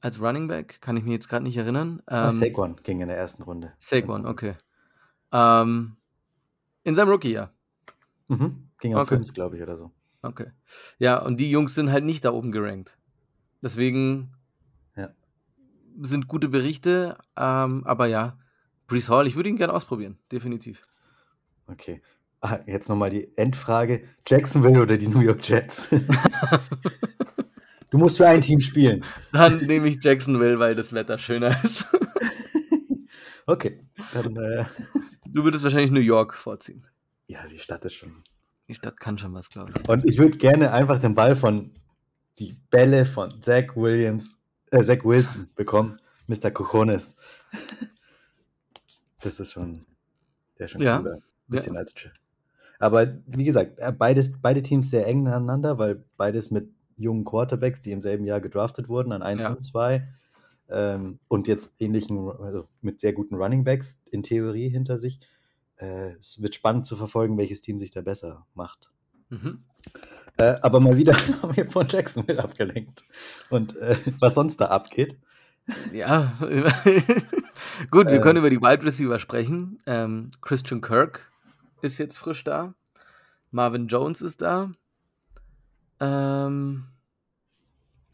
[0.00, 0.80] als Running Back.
[0.80, 2.02] Kann ich mich jetzt gerade nicht erinnern.
[2.06, 3.72] Ah, ähm, Saquon ging in der ersten Runde.
[3.78, 4.54] Saquon, okay.
[5.32, 5.96] Ähm,
[6.84, 7.52] in seinem Rookie-Jahr.
[8.28, 8.68] Mhm.
[8.80, 9.16] Ging auf okay.
[9.16, 9.90] 5, glaube ich, oder so.
[10.22, 10.50] Okay.
[10.98, 12.96] Ja, und die Jungs sind halt nicht da oben gerankt.
[13.62, 14.32] Deswegen
[14.96, 15.10] ja.
[16.00, 18.38] sind gute Berichte, ähm, aber ja,
[18.86, 20.80] Brees Hall, ich würde ihn gerne ausprobieren, definitiv.
[21.66, 22.00] Okay.
[22.40, 25.88] Ah, jetzt nochmal die Endfrage: Jacksonville oder die New York Jets?
[27.90, 29.04] du musst für ein Team spielen.
[29.32, 31.84] Dann nehme ich Jacksonville, weil das Wetter schöner ist.
[33.46, 33.80] okay.
[34.12, 34.64] Dann, äh...
[35.26, 36.86] Du würdest wahrscheinlich New York vorziehen.
[37.26, 38.22] Ja, die Stadt ist schon.
[38.68, 39.88] Die Stadt kann schon was, glaube ich.
[39.88, 41.72] Und ich würde gerne einfach den Ball von
[42.38, 44.38] die Bälle von Zach Williams,
[44.70, 45.98] äh, Zach Wilson bekommen.
[46.28, 46.50] Mr.
[46.50, 47.16] Cojones.
[49.20, 49.86] Das ist schon,
[50.58, 50.98] der ist schon ja.
[50.98, 51.18] cooler.
[51.48, 51.80] Bisschen ja.
[51.80, 51.94] als
[52.78, 57.82] Aber wie gesagt, äh, beides, beide Teams sehr eng aneinander, weil beides mit jungen Quarterbacks,
[57.82, 59.50] die im selben Jahr gedraftet wurden, an 1 ja.
[59.50, 60.08] und 2.
[60.70, 65.20] Ähm, und jetzt ähnlichen, also mit sehr guten Running Backs in Theorie hinter sich.
[65.76, 68.90] Äh, es wird spannend zu verfolgen, welches Team sich da besser macht.
[69.30, 69.64] Mhm.
[70.36, 71.12] Äh, aber mal wieder
[71.42, 73.04] haben wir von Jacksonville abgelenkt.
[73.50, 75.16] Und äh, was sonst da abgeht.
[75.92, 76.32] Ja,
[77.90, 78.38] gut, wir können äh.
[78.38, 79.80] über die Wide Receiver sprechen.
[79.86, 81.27] Ähm, Christian Kirk
[81.82, 82.74] ist jetzt frisch da.
[83.50, 84.72] Marvin Jones ist da.
[86.00, 86.84] Ähm,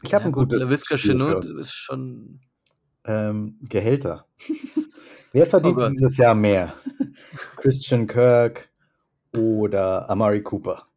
[0.01, 2.41] ich habe ja, ein gut, gutes LaVisca Chenault ist schon.
[3.03, 4.25] Ähm, Gehälter.
[5.31, 6.73] Wer verdient oh dieses Jahr mehr?
[7.57, 8.69] Christian Kirk
[9.33, 10.87] oder Amari Cooper?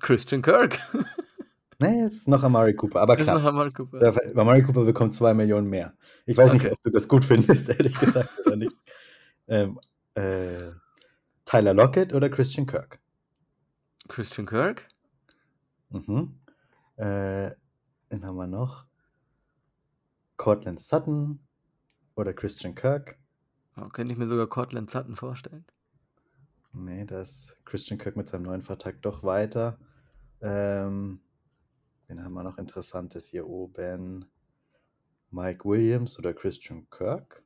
[0.00, 0.78] Christian Kirk.
[1.80, 3.36] Nee, es ist noch Amari Cooper, aber klar.
[3.36, 4.00] Ist noch Amari Cooper.
[4.00, 5.94] Der, Amari Cooper bekommt zwei Millionen mehr.
[6.26, 6.64] Ich weiß okay.
[6.64, 8.76] nicht, ob du das gut findest, ehrlich gesagt, oder nicht.
[9.46, 9.78] Ähm,
[10.14, 10.72] äh,
[11.48, 13.00] Tyler Lockett oder Christian Kirk?
[14.06, 14.86] Christian Kirk?
[15.88, 16.38] Mhm.
[16.96, 17.52] Äh,
[18.10, 18.84] wen haben wir noch?
[20.36, 21.40] Cortland Sutton
[22.16, 23.16] oder Christian Kirk?
[23.78, 25.64] Oh, könnte ich mir sogar Cortland Sutton vorstellen.
[26.74, 29.78] Nee, da ist Christian Kirk mit seinem neuen Vertrag doch weiter.
[30.42, 31.22] Ähm,
[32.08, 34.26] wen haben wir noch Interessantes hier oben?
[35.30, 37.42] Mike Williams oder Christian Kirk?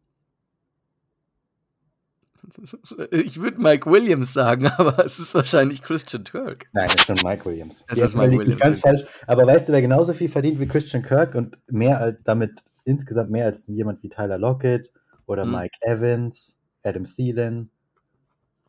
[3.11, 6.69] Ich würde Mike Williams sagen, aber es ist wahrscheinlich Christian Kirk.
[6.73, 7.85] Nein, es ist schon Mike Williams.
[7.87, 8.61] Das ist Mike Williams.
[8.61, 9.05] Ganz falsch.
[9.27, 13.31] Aber weißt du, wer genauso viel verdient wie Christian Kirk und mehr als damit insgesamt
[13.31, 14.93] mehr als jemand wie Tyler Lockett
[15.27, 15.53] oder hm.
[15.53, 17.71] Mike Evans, Adam Thielen,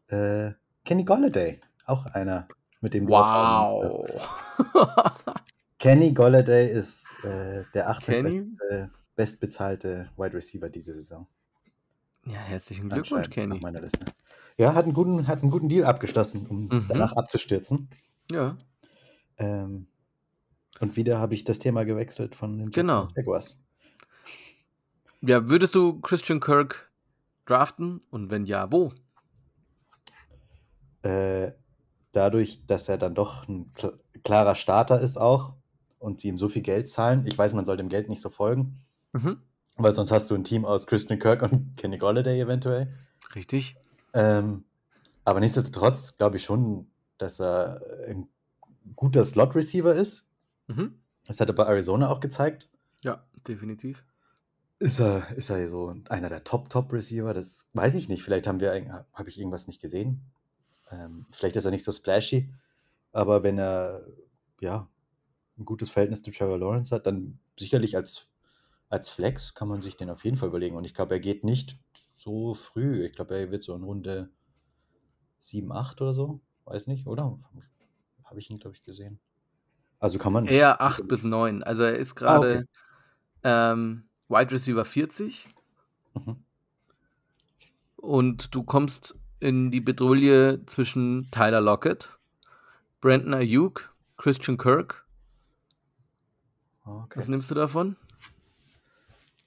[0.08, 0.52] äh,
[0.86, 2.48] Kenny Golladay, auch einer,
[2.82, 4.06] mit dem Wow.
[5.80, 8.46] Kenny Golladay ist äh, der achte
[9.16, 11.28] bestbezahlte Wide Receiver diese Saison.
[12.26, 13.56] Ja, herzlichen Glückwunsch, Kenny.
[13.56, 14.06] Auf meiner Liste.
[14.58, 16.86] Ja, hat einen guten, hat einen guten Deal abgeschlossen, um mhm.
[16.88, 17.90] danach abzustürzen.
[18.32, 18.58] Ja.
[19.38, 19.88] Ähm,
[20.80, 23.08] und wieder habe ich das Thema gewechselt von den genau.
[23.16, 23.60] Jaguars.
[25.22, 26.92] Ja, würdest du Christian Kirk
[27.46, 28.02] draften?
[28.10, 28.92] Und wenn ja, wo?
[31.02, 31.52] Äh,
[32.12, 33.72] dadurch, dass er dann doch ein
[34.24, 35.54] klarer Starter ist auch
[36.00, 37.26] und sie ihm so viel Geld zahlen.
[37.28, 38.80] Ich weiß, man soll dem Geld nicht so folgen.
[39.14, 39.42] Mhm.
[39.78, 42.94] Weil sonst hast du ein Team aus Christian Kirk und Kenny Golladay eventuell.
[43.36, 43.76] Richtig.
[44.14, 44.64] Ähm,
[45.26, 48.28] aber nichtsdestotrotz glaube ich schon, dass er ein
[48.96, 50.26] guter Slot-Receiver ist.
[50.68, 51.00] Mhm.
[51.26, 52.70] Das hat er bei Arizona auch gezeigt.
[53.02, 54.04] Ja, definitiv.
[54.80, 57.34] Ist er, ist er so einer der Top-Top-Receiver?
[57.34, 58.24] Das weiß ich nicht.
[58.24, 60.22] Vielleicht haben wir, habe ich irgendwas nicht gesehen.
[60.92, 62.50] Ähm, vielleicht ist er nicht so splashy,
[63.12, 64.06] aber wenn er
[64.60, 64.88] ja
[65.58, 68.28] ein gutes Verhältnis zu Trevor Lawrence hat, dann sicherlich als,
[68.94, 70.76] als Flex kann man sich den auf jeden Fall überlegen.
[70.76, 71.80] Und ich glaube, er geht nicht
[72.14, 73.04] so früh.
[73.04, 74.30] Ich glaube, er wird so in Runde
[75.40, 76.42] 7, 8 oder so.
[76.66, 77.40] Weiß nicht, oder?
[78.24, 79.20] Habe ich ihn, glaube ich, gesehen.
[79.98, 80.46] Also kann man.
[80.46, 81.64] Eher 8 bis 9.
[81.64, 82.68] Also er ist gerade
[83.42, 83.74] ah, okay.
[83.74, 85.48] ähm, Wide Receiver 40.
[86.14, 86.46] Mhm.
[87.96, 92.10] Und du kommst in die Bedrohung zwischen Tyler Lockett,
[93.02, 95.04] Brandon Ayuk, Christian Kirk.
[96.86, 97.18] Okay.
[97.18, 97.96] Was nimmst du davon?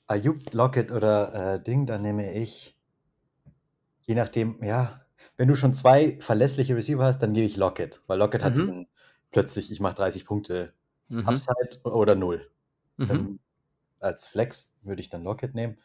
[0.06, 2.76] Ayuk, Lockett oder äh, Ding, dann nehme ich,
[4.02, 5.02] je nachdem, ja,
[5.36, 8.44] wenn du schon zwei verlässliche Receiver hast, dann gebe ich Lockett, weil Lockett mhm.
[8.44, 8.88] hat diesen
[9.30, 10.72] plötzlich, ich mache 30 Punkte
[11.08, 11.26] mhm.
[11.26, 12.48] Upside oder null.
[12.98, 13.40] Mhm.
[14.00, 15.76] als Flex würde ich dann Lockett nehmen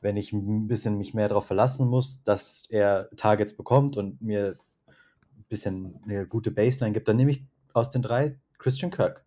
[0.00, 4.58] wenn ich ein bisschen mich mehr darauf verlassen muss, dass er Targets bekommt und mir
[4.86, 9.24] ein bisschen eine gute Baseline gibt, dann nehme ich aus den drei Christian Kirk.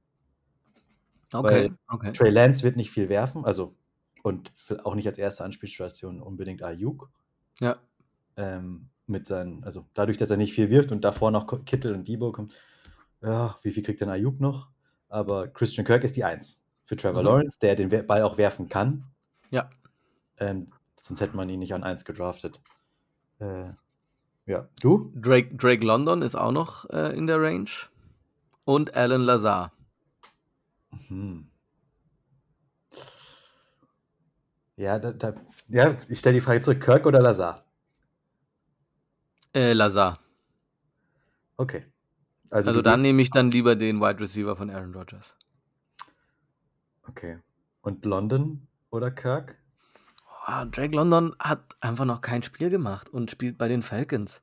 [1.33, 2.13] Okay, Weil okay.
[2.13, 3.75] Trey Lance wird nicht viel werfen, also
[4.23, 4.51] und
[4.83, 7.09] auch nicht als erste Anspielstation unbedingt Ayuk.
[7.59, 7.77] Ja.
[8.37, 12.07] Ähm, mit seinen, also dadurch, dass er nicht viel wirft und davor noch Kittel und
[12.07, 12.53] Debo kommt,
[13.21, 14.69] ja, wie viel kriegt denn Ayuk noch?
[15.09, 17.27] Aber Christian Kirk ist die Eins für Trevor mhm.
[17.27, 19.03] Lawrence, der den Ball auch werfen kann.
[19.49, 19.69] Ja.
[20.37, 22.61] Ähm, sonst hätte man ihn nicht an Eins gedraftet.
[23.39, 23.71] Äh,
[24.45, 25.11] ja, du?
[25.15, 27.69] Drake, Drake London ist auch noch äh, in der Range.
[28.63, 29.73] Und Alan Lazar.
[31.09, 31.50] Mhm.
[34.81, 35.35] Ja, da, da,
[35.67, 37.63] ja, ich stelle die Frage zurück: Kirk oder Lazar?
[39.53, 40.19] Äh, Lazar.
[41.55, 41.85] Okay.
[42.49, 45.35] Also, also dann nehme ich dann lieber den Wide Receiver von Aaron Rodgers.
[47.07, 47.37] Okay.
[47.81, 49.59] Und London oder Kirk?
[50.47, 54.41] Oh, Drake London hat einfach noch kein Spiel gemacht und spielt bei den Falcons.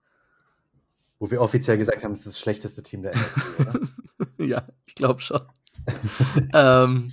[1.18, 3.80] Wo wir offiziell gesagt haben, es ist das schlechteste Team der NFL, oder?
[4.46, 5.42] ja, ich glaube schon.
[6.54, 7.08] ähm,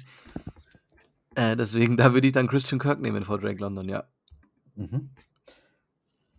[1.36, 4.06] äh, deswegen, da würde ich dann Christian Kirk nehmen vor Drake London, ja.
[4.76, 5.12] Mhm.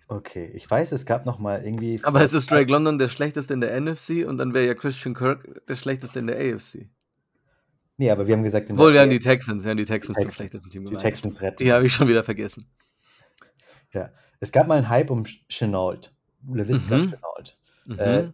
[0.08, 1.98] Okay, ich weiß, es gab noch mal irgendwie.
[2.04, 5.14] Aber es ist Drake London der schlechteste in der NFC und dann wäre ja Christian
[5.14, 6.88] Kirk der schlechteste in der AFC.
[7.96, 10.70] Nee, aber wir haben gesagt, in Wohl, ja, die Texans, ja, die Texans, die schlechtesten
[10.70, 10.84] Team.
[10.84, 11.62] Die Texans retten.
[11.62, 12.68] Die habe ich schon wieder vergessen.
[13.92, 16.12] Ja, es gab mal einen Hype um Chenault,
[16.46, 17.10] LeVisca mhm.
[17.10, 17.58] Chenault.
[17.88, 17.98] Mhm.
[17.98, 18.32] Äh,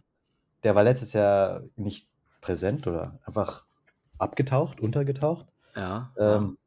[0.63, 2.09] der war letztes Jahr nicht
[2.41, 3.65] präsent oder einfach
[4.17, 5.47] abgetaucht, untergetaucht.
[5.75, 6.11] Ja.
[6.17, 6.57] Ähm,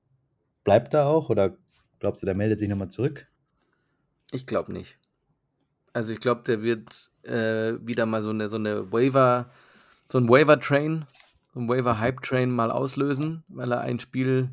[0.64, 1.56] bleibt da auch oder
[1.98, 3.26] glaubst du, der meldet sich nochmal zurück?
[4.32, 4.98] Ich glaube nicht.
[5.92, 9.50] Also ich glaube, der wird äh, wieder mal so eine, so eine Waiver,
[10.10, 11.06] so ein Waiver-Train,
[11.54, 14.50] so ein Waiver-Hype-Train mal auslösen, weil er ein Spiel,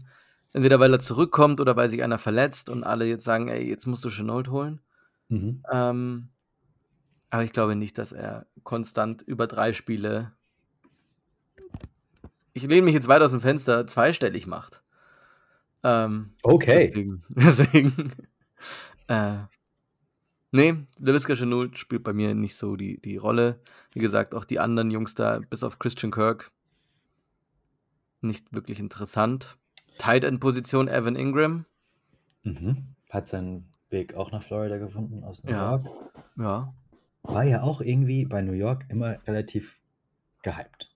[0.54, 3.88] entweder weil er zurückkommt oder weil sich einer verletzt und alle jetzt sagen, ey, jetzt
[3.88, 4.80] musst du Chenault holen.
[5.28, 5.64] Mhm.
[5.72, 6.30] Ähm,
[7.30, 10.32] aber ich glaube nicht, dass er konstant über drei Spiele
[12.54, 14.84] ich lehne mich jetzt weit aus dem Fenster, zweistellig macht.
[15.84, 16.88] Ähm, okay.
[16.88, 17.24] Deswegen.
[17.30, 18.12] deswegen
[19.08, 19.38] äh,
[20.52, 23.60] nee, LaVisca Chenault spielt bei mir nicht so die, die Rolle.
[23.92, 26.52] Wie gesagt, auch die anderen Jungs da, bis auf Christian Kirk,
[28.22, 29.58] nicht wirklich interessant.
[29.98, 31.66] Tight End Position Evan Ingram.
[32.44, 32.96] Mhm.
[33.10, 35.72] Hat seinen Weg auch nach Florida gefunden aus New ja.
[35.72, 35.88] York.
[36.38, 36.74] Ja.
[37.24, 39.80] War ja auch irgendwie bei New York immer relativ
[40.42, 40.93] gehypt.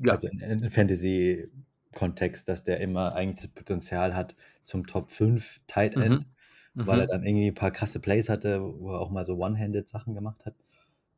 [0.00, 0.12] Ja.
[0.12, 5.96] Also in, in Fantasy-Kontext, dass der immer eigentlich das Potenzial hat zum Top 5 Tight
[5.96, 6.02] mhm.
[6.02, 6.26] End,
[6.74, 6.86] mhm.
[6.86, 9.88] weil er dann irgendwie ein paar krasse Plays hatte, wo er auch mal so One-Handed
[9.88, 10.54] Sachen gemacht hat.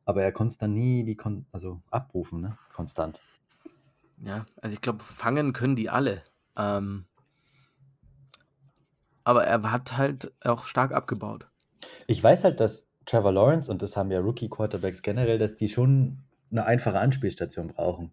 [0.05, 2.57] Aber er konnte es dann nie die Kon also abrufen, ne?
[2.71, 3.21] Konstant.
[4.23, 6.23] Ja, also ich glaube, fangen können die alle.
[6.55, 7.05] Ähm,
[9.23, 11.47] aber er hat halt auch stark abgebaut.
[12.07, 16.19] Ich weiß halt, dass Trevor Lawrence, und das haben ja Rookie-Quarterbacks generell, dass die schon
[16.51, 18.11] eine einfache Anspielstation brauchen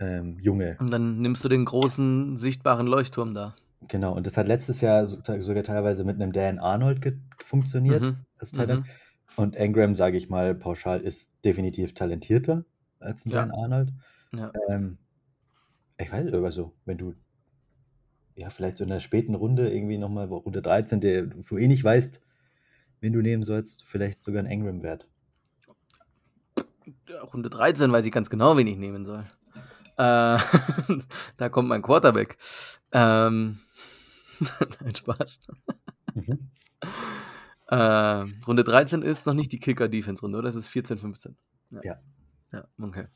[0.00, 0.70] ähm, Junge.
[0.78, 3.54] Und dann nimmst du den großen, sichtbaren Leuchtturm da.
[3.88, 8.16] Genau, und das hat letztes Jahr sogar teilweise mit einem Dan Arnold funktioniert, mhm.
[8.38, 8.52] das.
[8.52, 8.84] Mhm.
[9.36, 12.64] Und Engram, sage ich mal, pauschal ist definitiv talentierter
[12.98, 13.46] als ein ja.
[13.46, 13.92] Dan Arnold.
[14.34, 14.52] Ja.
[14.68, 14.98] Ähm,
[15.98, 17.14] ich weiß aber so, wenn du
[18.34, 21.84] ja vielleicht so in der späten Runde irgendwie nochmal Runde 13, der du eh nicht
[21.84, 22.20] weißt,
[23.00, 25.06] wen du nehmen sollst, vielleicht sogar ein Engram wert.
[27.32, 29.24] Runde 13 weiß ich ganz genau, wen ich nehmen soll.
[30.00, 30.38] Äh,
[31.36, 32.38] da kommt mein Quarterback.
[32.92, 33.58] Ähm,
[34.80, 35.40] Nein, Spaß.
[36.14, 36.50] Mhm.
[37.72, 40.48] Äh, Runde 13 ist noch nicht die Kicker-Defense-Runde, oder?
[40.48, 41.36] Das ist 14, 15.
[41.70, 41.80] Ja.
[41.84, 42.00] Ja,
[42.52, 43.06] ja okay.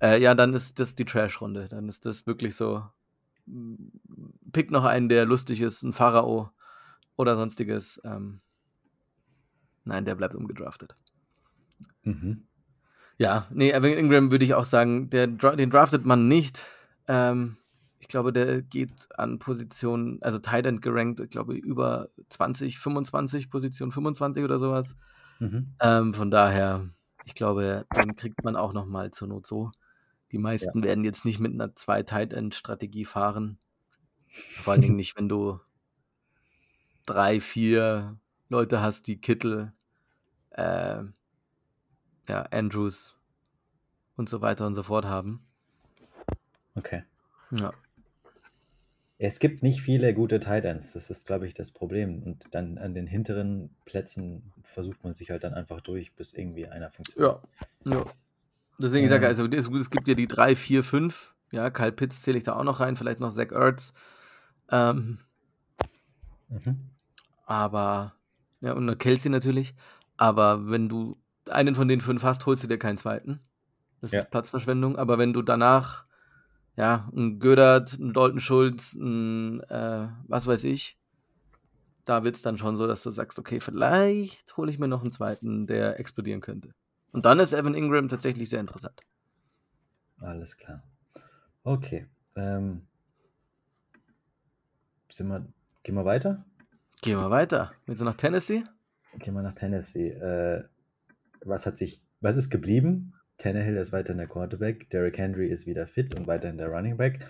[0.00, 1.68] Äh, ja, dann ist das die Trash-Runde.
[1.68, 2.84] Dann ist das wirklich so.
[3.46, 3.88] Mm,
[4.52, 6.52] pick noch einen, der lustig ist, ein Pharao
[7.16, 8.00] oder sonstiges.
[8.04, 8.40] Ähm,
[9.82, 10.94] nein, der bleibt umgedraftet.
[12.04, 12.46] Mhm.
[13.18, 16.64] Ja, nee, Evan Ingram würde ich auch sagen, der, den draftet man nicht.
[17.08, 17.56] Ähm,
[17.98, 23.50] ich glaube, der geht an Position, also Tight End gerankt, ich glaube, über 20, 25,
[23.50, 24.96] Position 25 oder sowas.
[25.40, 25.74] Mhm.
[25.80, 26.88] Ähm, von daher,
[27.24, 29.72] ich glaube, dann kriegt man auch nochmal zur Not so.
[30.30, 30.84] Die meisten ja.
[30.84, 33.58] werden jetzt nicht mit einer zwei Tight End Strategie fahren.
[34.62, 35.58] Vor allen Dingen nicht, wenn du
[37.04, 38.16] drei, vier
[38.48, 39.72] Leute hast, die Kittel,
[40.50, 41.02] äh,
[42.28, 43.16] ja, Andrews
[44.16, 45.40] und so weiter und so fort haben.
[46.74, 47.02] Okay.
[47.50, 47.72] Ja.
[49.20, 52.22] Es gibt nicht viele gute Tight Ends, das ist, glaube ich, das Problem.
[52.22, 56.68] Und dann an den hinteren Plätzen versucht man sich halt dann einfach durch, bis irgendwie
[56.68, 57.40] einer funktioniert.
[57.86, 58.06] Ja, ja.
[58.78, 59.08] Deswegen ja.
[59.08, 61.34] sage ich, also es gibt ja die 3, 4, 5.
[61.50, 63.92] Ja, Kyle Pitts zähle ich da auch noch rein, vielleicht noch Zach Ertz.
[64.70, 65.18] Ähm,
[66.48, 66.76] mhm.
[67.44, 68.14] Aber,
[68.60, 69.74] ja, und Kelsey natürlich.
[70.16, 71.16] Aber wenn du
[71.50, 73.40] einen von den fünf hast, holst du dir keinen zweiten.
[74.00, 74.20] Das ja.
[74.20, 74.96] ist Platzverschwendung.
[74.96, 76.08] Aber wenn du danach
[76.78, 80.96] ja, ein Gödert, ein Dalton Schulz, ein äh, was weiß ich.
[82.04, 85.02] Da wird es dann schon so, dass du sagst, okay, vielleicht hole ich mir noch
[85.02, 86.72] einen zweiten, der explodieren könnte.
[87.12, 89.00] Und dann ist Evan Ingram tatsächlich sehr interessant.
[90.20, 90.84] Alles klar.
[91.64, 92.06] Okay.
[92.36, 92.86] Ähm,
[95.10, 95.44] sind wir,
[95.82, 96.44] gehen wir weiter?
[97.02, 97.72] Gehen wir weiter.
[97.86, 98.62] Willst du nach Tennessee?
[99.18, 100.10] Gehen wir nach Tennessee.
[100.10, 100.64] Äh,
[101.44, 103.14] was hat sich, was ist geblieben?
[103.38, 107.20] Tannehill ist weiterhin der Quarterback, Derrick Henry ist wieder fit und weiterhin der Running Back.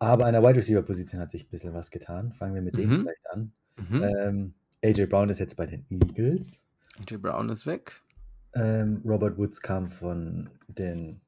[0.00, 2.32] Aber an der Wide Receiver Position hat sich ein bisschen was getan.
[2.32, 2.78] Fangen wir mit mhm.
[2.78, 3.52] dem vielleicht an.
[3.76, 4.02] Mhm.
[4.02, 6.62] Ähm, AJ Brown ist jetzt bei den Eagles.
[7.00, 8.00] AJ Brown ist weg.
[8.54, 11.20] Ähm, Robert Woods kam von den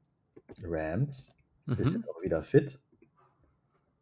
[0.63, 1.35] Rams.
[1.67, 1.79] Mhm.
[1.79, 2.79] Ist jetzt auch wieder fit.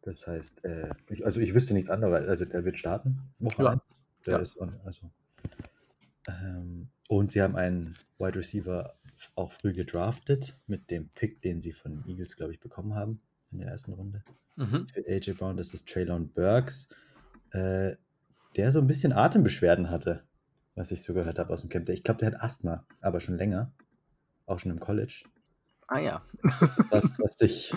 [0.03, 2.27] Das heißt, äh, ich, also ich wüsste nichts anderes.
[2.27, 3.19] Also der wird starten.
[3.39, 3.69] Woche ja.
[3.71, 3.93] 1.
[4.25, 4.39] Der ja.
[4.39, 5.09] ist also.
[6.27, 8.95] Ähm, und sie haben einen Wide Receiver
[9.35, 13.19] auch früh gedraftet mit dem Pick, den sie von den Eagles, glaube ich, bekommen haben
[13.51, 14.23] in der ersten Runde.
[14.55, 14.87] Mhm.
[14.87, 16.87] Für AJ Brown, das ist Traylon Burks,
[17.51, 17.95] äh,
[18.55, 20.23] der so ein bisschen Atembeschwerden hatte,
[20.75, 21.89] was ich so gehört habe aus dem Camp.
[21.89, 23.73] Ich glaube, der hat Asthma, aber schon länger.
[24.45, 25.23] Auch schon im College.
[25.87, 26.21] Ah ja.
[26.59, 27.73] Das ist was, was dich.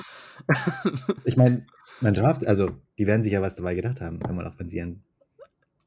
[1.24, 1.66] Ich meine,
[2.02, 4.68] man Draft, also die werden sich ja was dabei gedacht haben, wenn man auch wenn
[4.68, 5.02] sie ihren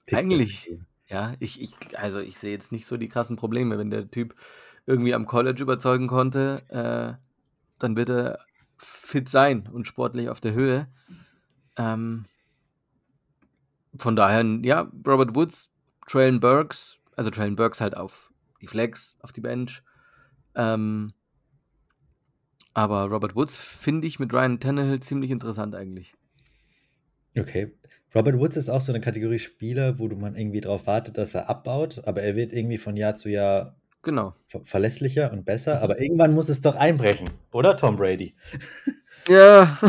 [0.08, 3.90] Pick Eigentlich, ja, ich, ich, also ich sehe jetzt nicht so die krassen Probleme, wenn
[3.90, 4.36] der Typ
[4.86, 7.22] irgendwie am College überzeugen konnte, äh,
[7.80, 8.40] dann wird er
[8.78, 10.88] fit sein und sportlich auf der Höhe.
[11.78, 12.26] Ähm,
[13.98, 15.70] von daher, ja, Robert Woods,
[16.08, 19.84] Traylon Burks, also Traylon Burks halt auf die Flex, auf die Bench.
[20.56, 21.14] Ähm,
[22.74, 26.14] aber Robert Woods finde ich mit Ryan Tannehill ziemlich interessant eigentlich.
[27.38, 27.72] Okay.
[28.16, 31.50] Robert Woods ist auch so eine Kategorie Spieler, wo man irgendwie darauf wartet, dass er
[31.50, 34.36] abbaut, aber er wird irgendwie von Jahr zu Jahr Genau.
[34.46, 38.36] ver verlässlicher und besser, aber irgendwann muss es doch einbrechen, oder Tom Brady?
[39.28, 39.80] Ja,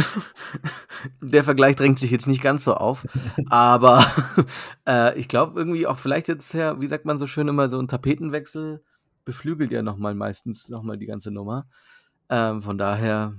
[1.21, 3.07] der Vergleich drängt sich jetzt nicht ganz so auf,
[3.51, 4.07] aber
[4.89, 7.79] äh, ich glaube irgendwie auch vielleicht jetzt ja, wie sagt man so schön immer, so
[7.79, 8.83] ein Tapetenwechsel
[9.27, 11.69] beflügelt ja nochmal meistens nochmal die ganze Nummer.
[12.31, 13.35] Ähm, von daher,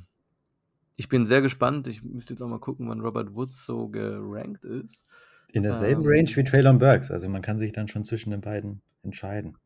[0.98, 1.88] ich bin sehr gespannt.
[1.88, 5.06] Ich müsste jetzt auch mal gucken, wann Robert Woods so gerankt ist.
[5.54, 8.42] In derselben ähm, Range wie Traylon Burks, also man kann sich dann schon zwischen den
[8.42, 9.58] beiden entscheiden.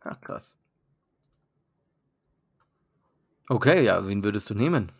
[0.00, 0.56] Ach, krass.
[3.48, 4.92] Okay, ja, wen würdest du nehmen?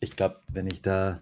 [0.00, 1.20] Ich glaube, wenn ich da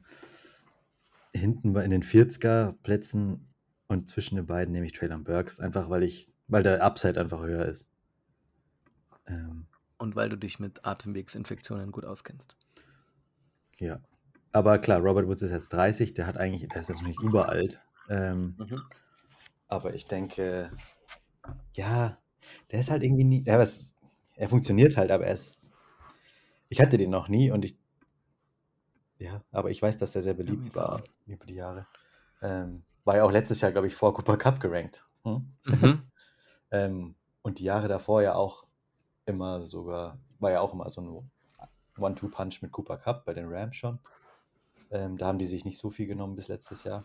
[1.35, 3.49] hinten in den 40er Plätzen
[3.89, 7.41] und zwischen den beiden nehme ich Traylon Burks, einfach weil ich, weil der Upside einfach
[7.41, 7.89] höher ist.
[9.27, 9.67] Ähm,
[9.99, 12.57] und weil du dich mit Atemwegsinfektionen gut auskennst.
[13.79, 14.01] Ja.
[14.53, 17.83] Aber klar, Robert Woods ist jetzt 30, der hat eigentlich, der ist jetzt nicht überalt.
[18.09, 18.83] Ähm, mhm.
[19.69, 20.71] Aber ich denke,
[21.75, 22.19] ja,
[22.71, 23.45] der ist halt irgendwie nie.
[23.45, 23.95] Ja, was,
[24.37, 25.71] er funktioniert halt, aber er ist.
[26.69, 27.79] Ich hatte den noch nie und ich.
[29.19, 31.87] Ja, aber ich weiß, dass er sehr beliebt war über die Jahre.
[32.43, 35.05] Ähm, war ja auch letztes Jahr, glaube ich, vor Cooper Cup gerankt.
[35.25, 35.53] Hm?
[35.65, 36.03] Mhm.
[36.71, 38.67] ähm, und die Jahre davor ja auch
[39.27, 41.31] immer sogar, war ja auch immer so ein
[41.99, 43.99] One-Two-Punch mit Cooper Cup bei den Rams schon.
[44.91, 47.05] Ähm, da haben die sich nicht so viel genommen bis letztes Jahr.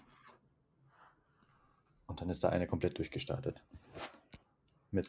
[2.07, 3.63] Und dann ist da eine komplett durchgestartet.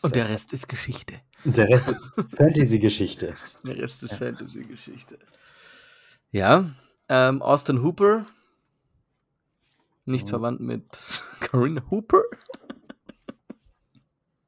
[0.03, 1.21] Und der Rest ist Geschichte.
[1.45, 3.35] Und der Rest ist Fantasy-Geschichte.
[3.65, 4.17] Der Rest ist ja.
[4.19, 5.19] Fantasy-Geschichte.
[6.31, 6.71] Ja,
[7.09, 8.27] ähm, Austin Hooper.
[10.05, 10.31] Nicht oh.
[10.31, 10.85] verwandt mit
[11.51, 12.23] Corinne Hooper.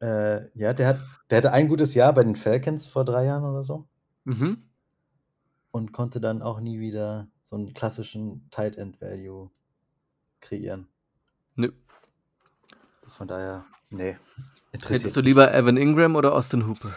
[0.01, 3.45] Äh, ja, der, hat, der hatte ein gutes Jahr bei den Falcons vor drei Jahren
[3.45, 3.87] oder so.
[4.25, 4.69] Mhm.
[5.73, 9.51] Und konnte dann auch nie wieder so einen klassischen Tight End Value
[10.41, 10.87] kreieren.
[11.57, 11.73] Nö.
[13.09, 14.17] Von daher, nee.
[14.73, 16.95] Hättest du lieber Evan Ingram oder Austin Hooper?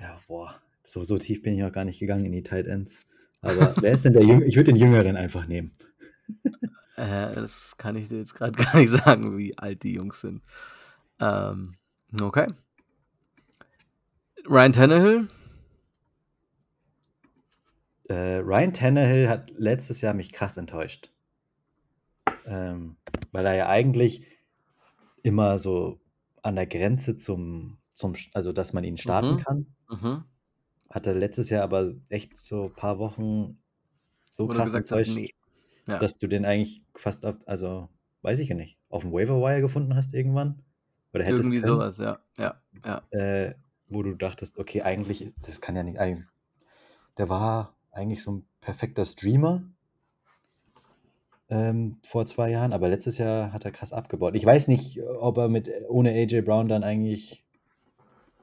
[0.00, 3.00] Ja, boah, so, so tief bin ich noch gar nicht gegangen in die Tight Ends.
[3.42, 4.46] Aber wer ist denn der Jüngere?
[4.46, 5.72] Ich würde den Jüngeren einfach nehmen.
[6.98, 10.42] Äh, das kann ich dir jetzt gerade gar nicht sagen, wie alt die Jungs sind.
[11.20, 11.74] Ähm,
[12.18, 12.46] okay.
[14.48, 15.28] Ryan Tannehill?
[18.08, 21.10] Äh, Ryan Tannehill hat letztes Jahr mich krass enttäuscht.
[22.46, 22.96] Ähm,
[23.32, 24.24] weil er ja eigentlich
[25.22, 26.00] immer so
[26.42, 29.38] an der Grenze zum, zum also dass man ihn starten mhm.
[29.38, 29.66] kann.
[29.90, 30.24] Mhm.
[30.90, 33.58] Hatte letztes Jahr aber echt so ein paar Wochen
[34.30, 35.34] so Wo krass enttäuscht, hast, nee.
[35.86, 35.98] ja.
[35.98, 37.88] dass du den eigentlich fast auf, also
[38.22, 40.62] weiß ich ja nicht, auf dem Waiver Wire gefunden hast irgendwann.
[41.12, 42.18] Oder hättest Irgendwie können, sowas, ja.
[42.38, 43.02] ja, ja.
[43.10, 43.54] Äh,
[43.88, 45.98] wo du dachtest, okay, eigentlich, das kann ja nicht,
[47.18, 49.62] der war eigentlich so ein perfekter Streamer,
[51.48, 54.34] ähm, vor zwei Jahren, aber letztes Jahr hat er krass abgebaut.
[54.34, 57.44] Ich weiß nicht, ob er mit ohne AJ Brown dann eigentlich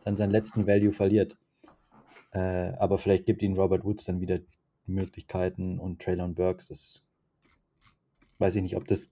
[0.03, 1.37] dann seinen letzten Value verliert.
[2.31, 4.39] Äh, aber vielleicht gibt ihn Robert Woods dann wieder
[4.85, 6.67] Möglichkeiten und Traylon Burks.
[6.67, 7.05] Das
[8.39, 9.11] weiß ich nicht, ob das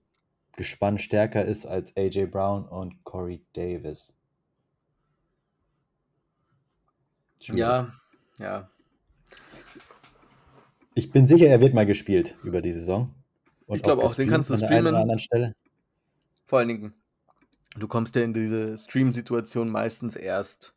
[0.56, 4.16] Gespann stärker ist als AJ Brown und Corey Davis.
[7.40, 7.92] Ja,
[8.38, 8.70] ja.
[10.94, 13.14] Ich bin sicher, er wird mal gespielt über die Saison.
[13.66, 14.94] Und ich glaube auch, den kannst du streamen.
[14.94, 15.54] An Stelle.
[16.46, 16.94] Vor allen Dingen,
[17.76, 20.74] du kommst ja in diese Stream-Situation meistens erst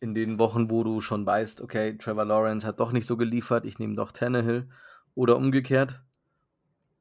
[0.00, 3.64] in den Wochen, wo du schon weißt, okay, Trevor Lawrence hat doch nicht so geliefert,
[3.64, 4.68] ich nehme doch Tannehill
[5.14, 6.02] oder umgekehrt.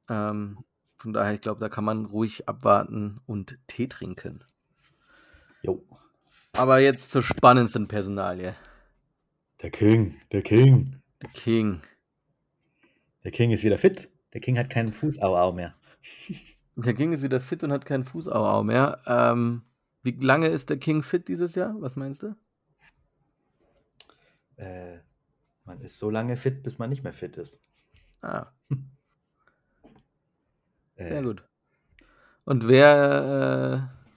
[0.07, 0.59] Ähm,
[0.97, 4.43] von daher, ich glaube, da kann man ruhig abwarten und Tee trinken.
[5.63, 5.84] Jo.
[6.53, 8.55] Aber jetzt zur spannendsten Personalie.
[9.61, 11.01] Der King, der King.
[11.21, 11.82] Der King.
[13.24, 14.09] Der King ist wieder fit.
[14.34, 15.76] Der King hat keinen Fußauau mehr.
[16.76, 19.01] Der King ist wieder fit und hat keinen Fußauau mehr.
[19.05, 19.63] Ähm,
[20.03, 21.76] wie lange ist der King fit dieses Jahr?
[21.80, 22.36] Was meinst du?
[24.55, 24.99] Äh,
[25.65, 27.61] man ist so lange fit, bis man nicht mehr fit ist.
[28.22, 28.47] Ah.
[30.97, 31.24] Sehr äh.
[31.24, 31.43] gut.
[32.45, 34.11] Und wer, äh,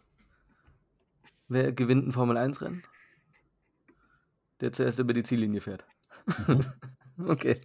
[1.49, 2.83] wer gewinnt ein Formel-1-Rennen?
[4.61, 5.85] Der zuerst über die Ziellinie fährt.
[6.47, 6.65] Mhm.
[7.27, 7.61] okay.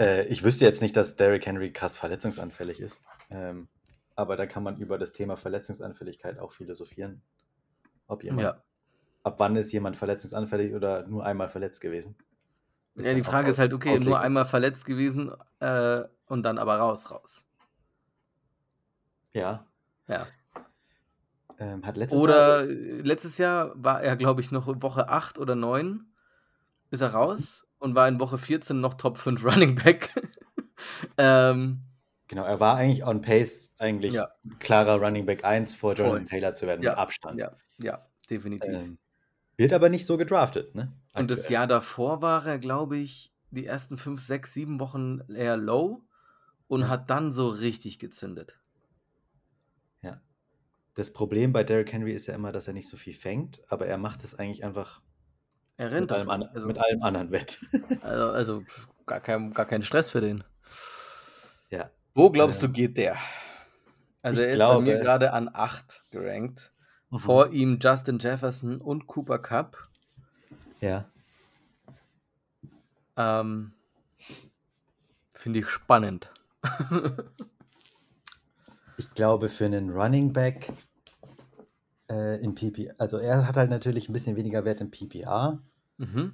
[0.00, 3.02] Äh, ich wüsste jetzt nicht, dass Derrick Henry krass verletzungsanfällig ist.
[3.30, 3.68] Ähm,
[4.16, 7.22] aber da kann man über das Thema Verletzungsanfälligkeit auch philosophieren.
[8.06, 8.62] Ob jemand, ja.
[9.22, 12.16] ab wann ist jemand verletzungsanfällig oder nur einmal verletzt gewesen?
[12.94, 16.76] Das ja, die Frage ist halt, okay, nur einmal verletzt gewesen äh, und dann aber
[16.76, 17.44] raus, raus.
[19.32, 19.66] Ja.
[20.08, 20.26] Ja.
[21.58, 23.04] Ähm, hat letztes oder Jahr...
[23.04, 26.06] letztes Jahr war er, glaube ich, noch Woche 8 oder 9
[26.90, 30.14] ist er raus und war in Woche 14 noch Top 5 Running Back.
[31.18, 31.80] ähm,
[32.28, 34.28] genau, er war eigentlich on pace, eigentlich ja.
[34.60, 36.90] klarer Running Back 1 vor Jonathan Taylor zu werden, ja.
[36.90, 37.40] mit Abstand.
[37.40, 38.72] Ja, ja definitiv.
[38.72, 38.98] Ähm,
[39.56, 40.92] wird aber nicht so gedraftet, ne?
[41.08, 41.22] Aktuell.
[41.22, 45.56] Und das Jahr davor war er, glaube ich, die ersten 5, 6, 7 Wochen eher
[45.56, 46.04] low
[46.68, 46.88] und ja.
[46.88, 48.58] hat dann so richtig gezündet.
[50.02, 50.20] Ja.
[50.94, 53.86] Das Problem bei Derrick Henry ist ja immer, dass er nicht so viel fängt, aber
[53.86, 55.02] er macht es eigentlich einfach
[55.80, 57.58] er rennt mit, allem, an, also, mit allem anderen Wett.
[58.02, 58.62] Also, also
[59.06, 60.44] gar, kein, gar kein Stress für den.
[61.70, 61.90] Ja.
[62.14, 63.16] Wo glaubst du, geht der?
[64.22, 66.74] Also, er ist glaube, bei mir gerade an 8 gerankt.
[67.08, 67.18] Mhm.
[67.18, 69.88] Vor ihm Justin Jefferson und Cooper Cup.
[70.80, 71.08] Ja.
[73.16, 73.72] Ähm,
[75.32, 76.30] Finde ich spannend.
[78.98, 80.74] ich glaube, für einen Running Back
[82.10, 85.62] äh, in PP, also er hat halt natürlich ein bisschen weniger Wert im PPA.
[86.00, 86.32] Mhm.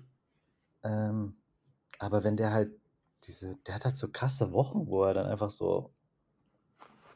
[0.84, 1.36] Ähm,
[1.98, 2.70] aber wenn der halt
[3.24, 5.90] diese, der hat halt so krasse Wochen, wo er dann einfach so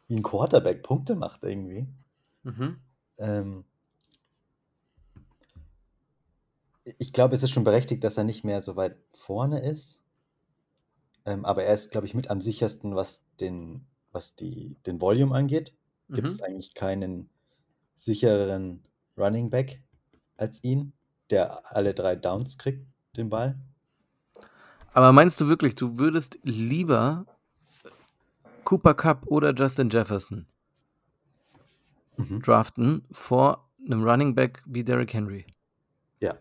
[0.08, 1.86] wie ein Quarterback Punkte macht irgendwie.
[2.42, 2.80] Mhm.
[3.18, 3.64] Ähm,
[6.98, 10.00] ich glaube, es ist schon berechtigt, dass er nicht mehr so weit vorne ist.
[11.24, 15.36] Ähm, aber er ist, glaube ich, mit am sichersten, was den, was die, den Volume
[15.36, 15.72] angeht.
[16.08, 16.44] Gibt es mhm.
[16.46, 17.30] eigentlich keinen
[17.94, 18.82] sichereren
[19.16, 19.80] Running Back
[20.36, 20.92] als ihn
[21.30, 23.58] der alle drei Downs kriegt, den Ball.
[24.92, 27.26] Aber meinst du wirklich, du würdest lieber
[28.64, 30.46] Cooper Cup oder Justin Jefferson
[32.16, 32.42] mhm.
[32.42, 35.46] draften vor einem Running Back wie Derrick Henry?
[36.20, 36.36] Ja.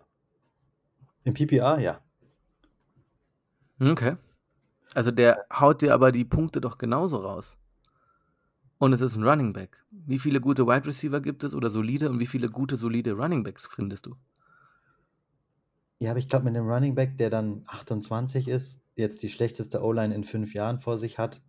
[1.24, 2.02] Im PPA, ja.
[3.80, 4.18] Okay.
[4.94, 7.58] Also der haut dir aber die Punkte doch genauso raus.
[8.80, 9.84] Und es ist ein Running Back.
[9.92, 13.44] Wie viele gute Wide Receiver gibt es oder solide und wie viele gute, solide Running
[13.44, 14.16] Backs findest du?
[16.00, 19.84] Ja, aber ich glaube, mit dem Running Back, der dann 28 ist, jetzt die schlechteste
[19.84, 21.42] O-Line in fünf Jahren vor sich hat,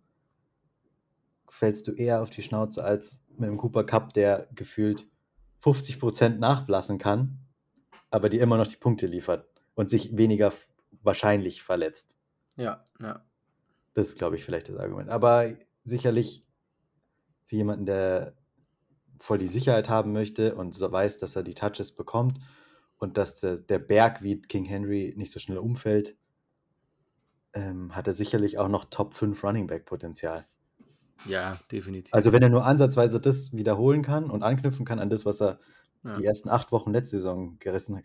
[1.49, 5.07] fällst du eher auf die Schnauze als mit dem Cooper Cup, der gefühlt
[5.63, 7.39] 50% nachblassen kann,
[8.09, 10.51] aber dir immer noch die Punkte liefert und sich weniger
[11.01, 12.17] wahrscheinlich verletzt.
[12.57, 13.23] Ja, ja.
[13.93, 15.09] Das ist, glaube ich, vielleicht das Argument.
[15.09, 15.53] Aber
[15.85, 16.45] sicherlich
[17.45, 18.33] für jemanden, der
[19.17, 22.39] voll die Sicherheit haben möchte und so weiß, dass er die Touches bekommt
[23.01, 26.15] und dass der, der Berg wie King Henry nicht so schnell umfällt,
[27.53, 30.45] ähm, hat er sicherlich auch noch Top 5 Running Back Potenzial.
[31.25, 32.13] Ja, definitiv.
[32.13, 35.59] Also wenn er nur ansatzweise das wiederholen kann und anknüpfen kann an das, was er
[36.03, 36.13] ja.
[36.13, 37.99] die ersten acht Wochen letzte Saison gerissen,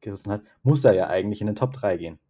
[0.00, 2.20] gerissen hat, muss er ja eigentlich in den Top 3 gehen.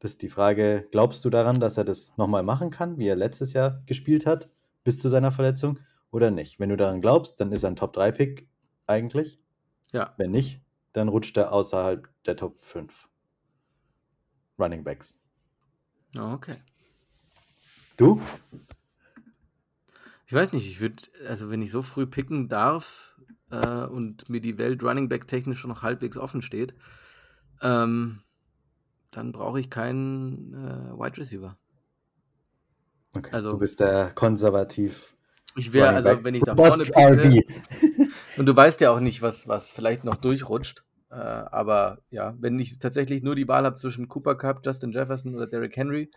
[0.00, 3.16] Das ist die Frage, glaubst du daran, dass er das nochmal machen kann, wie er
[3.16, 4.50] letztes Jahr gespielt hat,
[4.82, 5.78] bis zu seiner Verletzung,
[6.10, 6.58] oder nicht?
[6.58, 8.48] Wenn du daran glaubst, dann ist er ein Top-3-Pick
[8.86, 9.41] eigentlich.
[9.92, 10.14] Ja.
[10.16, 10.60] Wenn nicht,
[10.92, 13.08] dann rutscht er außerhalb der Top 5
[14.58, 15.18] Running Backs.
[16.16, 16.56] Okay.
[17.96, 18.20] Du?
[20.26, 23.12] Ich weiß nicht, ich würde, also wenn ich so früh picken darf,
[23.52, 26.74] äh, und mir die Welt Running Back technisch schon noch halbwegs offen steht,
[27.60, 28.20] ähm,
[29.10, 31.56] dann brauche ich keinen äh, Wide Receiver.
[33.14, 33.30] Okay.
[33.32, 35.14] Also, du bist der konservativ.
[35.54, 37.44] Ich wäre, also wenn ich da vorne picke,
[38.36, 40.84] und du weißt ja auch nicht, was, was vielleicht noch durchrutscht.
[41.10, 45.34] Äh, aber ja, wenn ich tatsächlich nur die Wahl habe zwischen Cooper Cup, Justin Jefferson
[45.34, 46.10] oder Derrick Henry,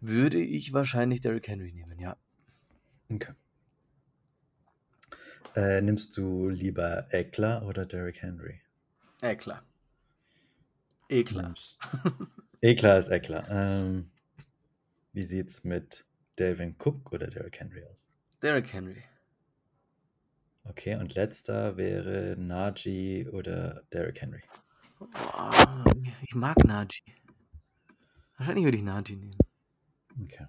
[0.00, 2.16] würde ich wahrscheinlich Derrick Henry nehmen, ja.
[3.10, 3.32] Okay.
[5.54, 8.60] Äh, nimmst du lieber Eckler oder Derrick Henry?
[9.22, 9.62] Eckler.
[11.08, 11.54] Eklar.
[12.60, 13.46] Eklar ist Eckler.
[13.48, 14.10] Ähm,
[15.12, 16.04] wie sieht's mit
[16.38, 18.08] Delvin Cook oder Derrick Henry aus?
[18.42, 19.04] Derrick Henry.
[20.64, 24.42] Okay, und letzter wäre Najee oder Derrick Henry.
[25.00, 25.90] Oh,
[26.22, 27.02] ich mag Najee.
[28.36, 29.36] Wahrscheinlich würde ich Najee nehmen.
[30.22, 30.46] Okay.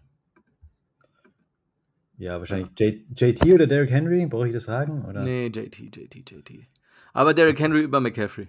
[2.17, 4.25] Ja, wahrscheinlich J JT oder Derrick Henry?
[4.25, 5.03] Brauche ich das fragen?
[5.05, 5.23] Oder?
[5.23, 6.67] Nee, JT, JT, JT.
[7.13, 8.47] Aber Derrick Henry über McCaffrey.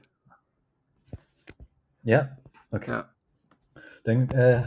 [2.04, 2.36] Ja,
[2.70, 2.90] okay.
[2.92, 3.14] Ja.
[4.04, 4.62] Dann äh,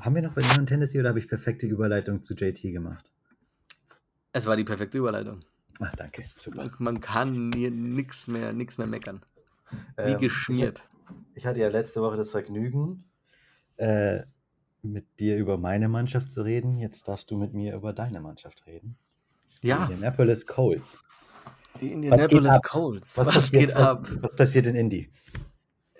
[0.00, 3.10] haben wir noch bei Leon Tennessee oder habe ich perfekte Überleitung zu JT gemacht?
[4.32, 5.44] Es war die perfekte Überleitung.
[5.80, 6.22] Ach, danke.
[6.22, 6.56] Super.
[6.56, 9.22] Man, man kann hier nichts mehr, nix mehr meckern.
[9.96, 10.82] Wie ähm, geschmiert.
[11.32, 13.04] Ich, ich, hatte ja letzte Woche das Vergnügen,
[13.76, 14.22] äh,
[14.82, 16.78] mit dir über meine Mannschaft zu reden.
[16.78, 18.96] Jetzt darfst du mit mir über deine Mannschaft reden.
[19.62, 19.86] Ja.
[19.86, 21.00] Die Indianapolis Colts.
[21.80, 23.18] Die Indianapolis Colts.
[23.18, 24.08] Was, was passiert, geht ab?
[24.08, 25.10] Was, was, passiert in Indy?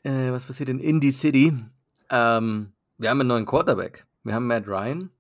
[0.02, 1.52] Äh, was passiert in Indy City?
[2.10, 4.06] Ähm, wir haben einen neuen Quarterback.
[4.22, 5.10] Wir haben Matt Ryan.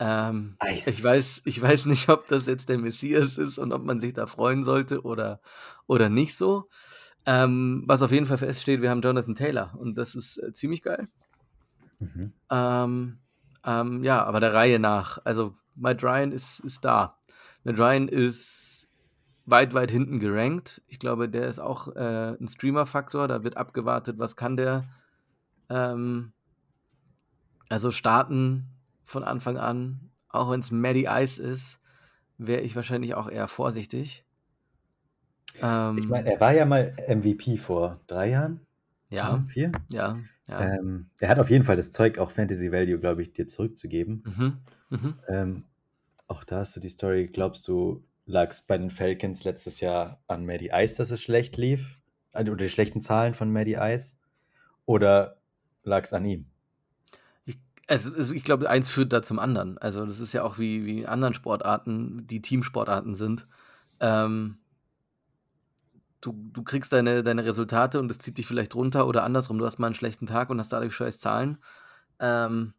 [0.00, 4.00] Ähm, ich, weiß, ich weiß nicht, ob das jetzt der Messias ist und ob man
[4.00, 5.40] sich da freuen sollte oder,
[5.86, 6.68] oder nicht so.
[7.26, 10.82] Ähm, was auf jeden Fall feststeht, wir haben Jonathan Taylor und das ist äh, ziemlich
[10.82, 11.08] geil.
[11.98, 12.32] Mhm.
[12.50, 13.18] Ähm,
[13.64, 15.18] ähm, ja, aber der Reihe nach.
[15.24, 17.18] Also, Matt Ryan ist, ist da.
[17.64, 18.88] Matt Ryan ist
[19.46, 20.82] weit, weit hinten gerankt.
[20.86, 23.28] Ich glaube, der ist auch äh, ein Streamer-Faktor.
[23.28, 24.84] Da wird abgewartet, was kann der.
[25.68, 26.32] Ähm,
[27.68, 28.77] also starten
[29.08, 31.80] von Anfang an, auch wenn es Maddie Ice ist,
[32.36, 34.24] wäre ich wahrscheinlich auch eher vorsichtig.
[35.62, 38.60] Ähm, ich meine, er war ja mal MVP vor drei Jahren.
[39.08, 39.42] Ja.
[39.48, 39.72] Vier?
[39.92, 40.18] Ja.
[40.46, 40.74] ja.
[40.74, 44.22] Ähm, er hat auf jeden Fall das Zeug, auch Fantasy Value, glaube ich, dir zurückzugeben.
[44.26, 44.58] Mhm.
[44.90, 45.14] Mhm.
[45.28, 45.64] Ähm,
[46.26, 50.22] auch da hast du die Story, glaubst du, lag es bei den Falcons letztes Jahr
[50.26, 51.98] an Maddie Ice, dass es schlecht lief?
[52.32, 54.16] Also, oder die schlechten Zahlen von Maddie Ice?
[54.84, 55.38] Oder
[55.82, 56.44] lag es an ihm?
[57.88, 59.78] Also, also ich glaube, eins führt da zum anderen.
[59.78, 63.48] Also das ist ja auch wie, wie in anderen Sportarten, die Teamsportarten sind.
[63.98, 64.58] Ähm,
[66.20, 69.58] du, du kriegst deine, deine Resultate und das zieht dich vielleicht runter oder andersrum.
[69.58, 71.58] Du hast mal einen schlechten Tag und hast dadurch scheiß Zahlen.
[72.20, 72.74] Ähm,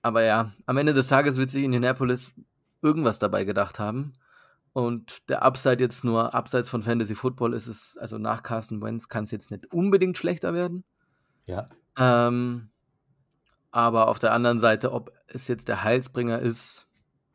[0.00, 2.32] aber ja, am Ende des Tages wird sich Indianapolis
[2.80, 4.14] irgendwas dabei gedacht haben.
[4.72, 9.08] Und der Upside jetzt nur, abseits von Fantasy Football ist es, also nach Carsten Wentz
[9.08, 10.84] kann es jetzt nicht unbedingt schlechter werden.
[11.46, 11.68] Ja.
[11.98, 12.68] Ähm,
[13.76, 16.88] aber auf der anderen Seite, ob es jetzt der Heilsbringer ist,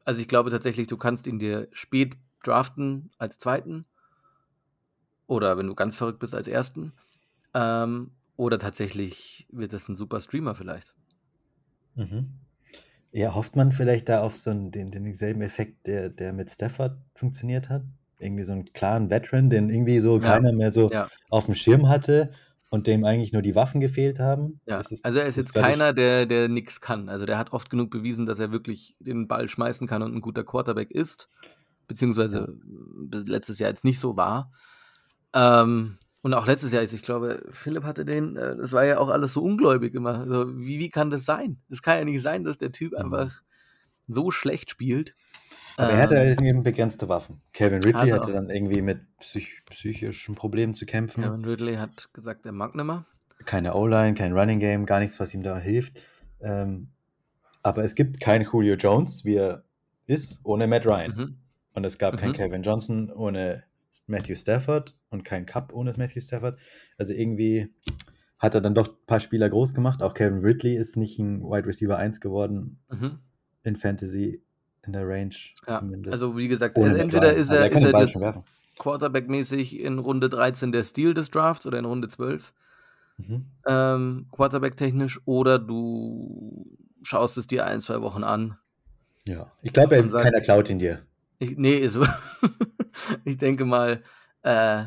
[0.05, 3.85] also ich glaube tatsächlich, du kannst ihn dir spät draften als zweiten.
[5.27, 6.93] Oder wenn du ganz verrückt bist, als ersten.
[7.53, 10.95] Ähm, oder tatsächlich wird es ein super Streamer vielleicht.
[11.93, 12.31] Mhm.
[13.11, 16.97] Ja, hofft man vielleicht da auf so einen, den, denselben Effekt, der, der mit Stafford
[17.13, 17.83] funktioniert hat?
[18.17, 20.23] Irgendwie so einen klaren Veteran, den irgendwie so ja.
[20.23, 21.07] keiner mehr so ja.
[21.29, 22.31] auf dem Schirm hatte
[22.71, 24.61] und dem eigentlich nur die Waffen gefehlt haben.
[24.65, 27.09] Ja, ist, also er ist jetzt keiner, der, der nichts kann.
[27.09, 30.21] Also der hat oft genug bewiesen, dass er wirklich den Ball schmeißen kann und ein
[30.21, 31.27] guter Quarterback ist.
[31.87, 32.55] Beziehungsweise
[33.11, 33.19] ja.
[33.25, 34.53] letztes Jahr jetzt nicht so war.
[35.33, 39.09] Ähm, und auch letztes Jahr, ich glaube, Philipp hatte den, äh, das war ja auch
[39.09, 40.19] alles so ungläubig immer.
[40.19, 41.61] Also, wie, wie kann das sein?
[41.69, 42.99] Es kann ja nicht sein, dass der Typ mhm.
[42.99, 43.41] einfach
[44.07, 45.13] so schlecht spielt.
[45.77, 47.41] Aber er hatte ähm, halt eben begrenzte Waffen.
[47.53, 51.23] Kevin Ridley hatte, hatte dann irgendwie mit psych psychischen Problemen zu kämpfen.
[51.23, 53.05] Kevin Ridley hat gesagt, er mag nimmer.
[53.45, 56.01] Keine O-Line, kein Running Game, gar nichts, was ihm da hilft.
[56.41, 56.89] Ähm,
[57.63, 59.63] aber es gibt keinen Julio Jones, wie er
[60.05, 61.15] ist, ohne Matt Ryan.
[61.15, 61.37] Mhm.
[61.73, 62.17] Und es gab mhm.
[62.17, 63.63] keinen Kevin Johnson ohne
[64.07, 66.59] Matthew Stafford und keinen Cup ohne Matthew Stafford.
[66.97, 67.73] Also irgendwie
[68.37, 70.01] hat er dann doch ein paar Spieler groß gemacht.
[70.01, 73.19] Auch Kevin Ridley ist nicht ein Wide Receiver 1 geworden mhm.
[73.63, 74.43] in Fantasy
[74.85, 75.35] in der Range
[75.67, 76.13] ja, zumindest.
[76.13, 78.39] Also wie gesagt, Ohne entweder ist er, also er, ist er
[78.79, 82.53] Quarterback-mäßig in Runde 13 der Stil des Drafts oder in Runde 12.
[83.17, 83.45] Mhm.
[83.67, 88.57] Ähm, Quarterback-technisch oder du schaust es dir ein, zwei Wochen an.
[89.25, 91.01] Ja, ich glaube, keiner klaut ihn dir.
[91.37, 92.05] Ich, nee, so.
[93.23, 94.01] ich denke mal,
[94.41, 94.85] äh,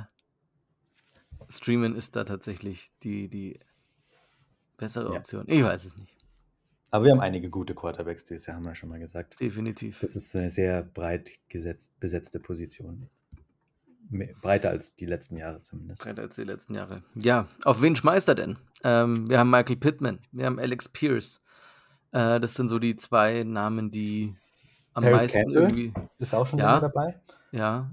[1.49, 3.61] Streamen ist da tatsächlich die, die
[4.76, 5.45] bessere Option.
[5.47, 5.55] Ja.
[5.55, 6.13] Ich weiß es nicht.
[6.95, 9.40] Aber wir haben einige gute Quarterbacks dieses Jahr, haben wir schon mal gesagt.
[9.40, 9.99] Definitiv.
[9.99, 13.11] Das ist eine sehr breit gesetzt, besetzte Position.
[14.40, 16.05] breiter als die letzten Jahre zumindest.
[16.05, 17.03] Breiter als die letzten Jahre.
[17.16, 18.59] Ja, auf wen schmeißt er denn?
[18.84, 21.40] Ähm, wir haben Michael Pittman, wir haben Alex Pierce.
[22.12, 24.36] Äh, das sind so die zwei Namen, die
[24.92, 25.92] am Paris meisten Campbell irgendwie.
[26.20, 27.20] Ist auch schon ja, dabei.
[27.51, 27.90] Ja,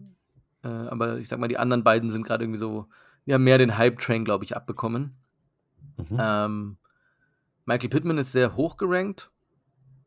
[0.64, 2.86] äh, aber ich sag mal, die anderen beiden sind gerade irgendwie so,
[3.26, 5.16] ja, mehr den Hype-Train, glaube ich, abbekommen.
[5.98, 6.18] Mhm.
[6.20, 6.78] Ähm,
[7.66, 9.32] Michael Pittman ist sehr hoch gerankt.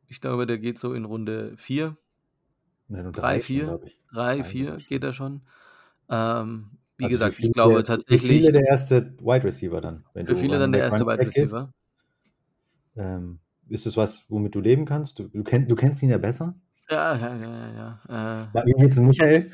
[0.09, 1.97] Ich glaube, der geht so in Runde 4.
[2.89, 3.81] 3, 4.
[4.13, 5.43] 3, 4 geht er schon.
[6.09, 8.23] Ähm, wie also gesagt, ich glaube der, tatsächlich.
[8.23, 10.05] Für viele der erste Wide Receiver dann.
[10.15, 11.73] für viele dann der erste Wide Receiver.
[12.97, 15.19] Ähm, ist das was, womit du leben kannst?
[15.19, 16.55] Du, du, kenn, du kennst ihn ja besser?
[16.91, 18.49] Ja, ja, ja, ja.
[18.51, 19.51] Äh, War jetzt Michael?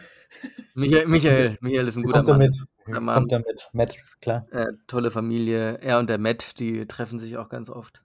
[0.74, 1.06] Michael?
[1.06, 2.40] Michael, Michael ist ein guter kommt Mann.
[2.40, 3.02] Damit.
[3.02, 3.14] Mann.
[3.14, 3.68] Kommt damit.
[3.72, 4.46] Matt, klar.
[4.50, 5.78] Äh, tolle Familie.
[5.78, 8.02] Er und der Matt, die treffen sich auch ganz oft.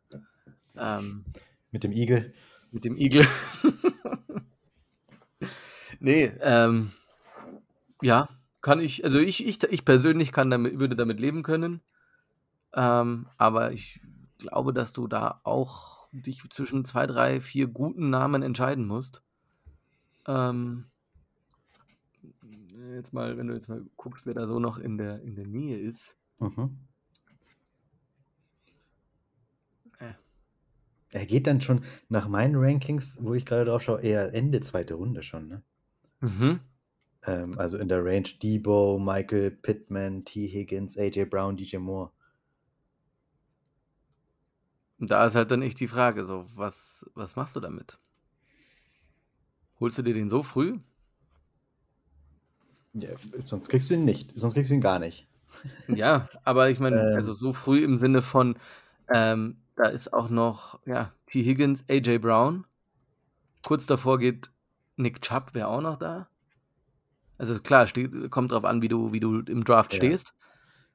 [0.78, 1.26] Ähm,
[1.72, 2.34] mit dem Igel.
[2.72, 3.26] Mit dem Igel.
[6.00, 6.92] nee, ähm,
[8.02, 8.30] ja,
[8.62, 11.82] kann ich, also ich, ich, ich persönlich kann damit, würde damit leben können.
[12.74, 14.02] Ähm, aber ich
[14.38, 19.22] glaube, dass du da auch dich zwischen zwei, drei, vier guten Namen entscheiden musst.
[20.28, 20.86] Ähm,
[22.94, 25.46] jetzt mal, wenn du jetzt mal guckst, wer da so noch in der, in der
[25.46, 26.18] Nähe ist.
[26.40, 26.78] Mhm.
[30.00, 30.14] Äh.
[31.12, 34.96] Er geht dann schon nach meinen Rankings, wo ich gerade drauf schaue, eher Ende zweite
[34.96, 35.64] Runde schon, ne?
[36.20, 36.60] Mhm.
[37.24, 40.48] Ähm, also in der Range Debo, Michael Pittman, T.
[40.48, 42.12] Higgins, AJ Brown, DJ Moore.
[45.00, 48.00] Da ist halt dann echt die Frage, so, was, was machst du damit?
[49.80, 50.80] Holst du dir den so früh?
[52.96, 53.10] Ja,
[53.44, 54.34] sonst kriegst du ihn nicht.
[54.36, 55.28] Sonst kriegst du ihn gar nicht.
[55.88, 58.56] Ja, aber ich meine, ähm, also so früh im Sinne von,
[59.14, 61.44] ähm, da ist auch noch, ja, T.
[61.44, 62.66] Higgins, AJ Brown.
[63.66, 64.50] Kurz davor geht
[64.96, 66.30] Nick Chubb, wäre auch noch da.
[67.38, 69.98] Also klar, steht, kommt drauf an, wie du, wie du im Draft ja.
[69.98, 70.34] stehst.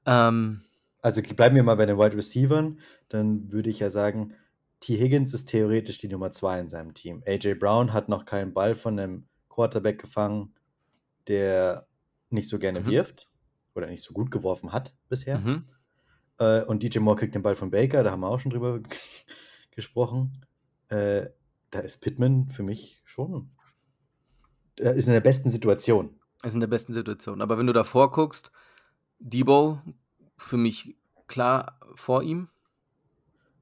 [0.07, 0.62] Ähm,
[1.03, 2.72] also bleiben wir mal bei den Wide Receivers,
[3.09, 4.34] dann würde ich ja sagen,
[4.80, 4.96] T.
[4.98, 7.22] Higgins ist theoretisch die Nummer zwei in seinem Team.
[7.26, 10.55] AJ Brown hat noch keinen Ball von einem Quarterback gefangen,
[11.28, 11.86] der
[12.31, 12.87] nicht so gerne mhm.
[12.87, 13.28] wirft
[13.74, 15.39] oder nicht so gut geworfen hat bisher.
[15.39, 15.64] Mhm.
[16.39, 18.81] Äh, und DJ Moore kriegt den Ball von Baker, da haben wir auch schon drüber
[19.70, 20.45] gesprochen.
[20.89, 21.28] Äh,
[21.70, 23.51] da ist Pittman für mich schon.
[24.76, 26.18] Er ist in der besten Situation.
[26.43, 27.43] Ist in der besten Situation.
[27.43, 28.51] Aber wenn du davor guckst,
[29.18, 29.81] Debo
[30.37, 32.49] für mich klar vor ihm.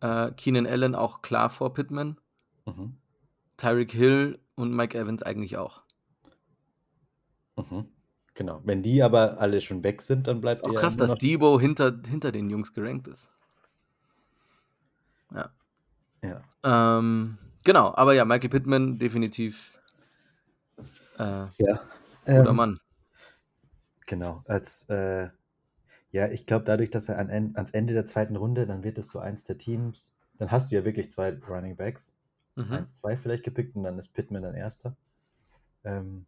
[0.01, 2.21] Äh, Keenan Allen auch klar vor Pittman.
[2.67, 2.97] Mhm.
[3.57, 5.83] Tyreek Hill und Mike Evans eigentlich auch.
[7.57, 7.89] Mhm.
[8.39, 8.61] Genau.
[8.63, 12.31] Wenn die aber alle schon weg sind, dann bleibt auch krass, dass Debo hinter, hinter
[12.31, 13.33] den Jungs gerankt ist.
[15.35, 15.51] Ja.
[16.23, 16.99] Ja.
[16.99, 19.77] Ähm, genau, aber ja, Michael Pittman definitiv
[21.19, 21.81] äh, ja.
[22.27, 22.81] guter ähm, Mann.
[24.07, 25.31] Genau, als äh,
[26.13, 29.11] ja, ich glaube, dadurch, dass er an, ans Ende der zweiten Runde, dann wird es
[29.11, 32.15] so eins der Teams, dann hast du ja wirklich zwei Running Backs.
[32.55, 32.73] Mhm.
[32.73, 34.97] Eins, zwei vielleicht gepickt und dann ist Pittman dann erster.
[35.83, 36.25] Ähm,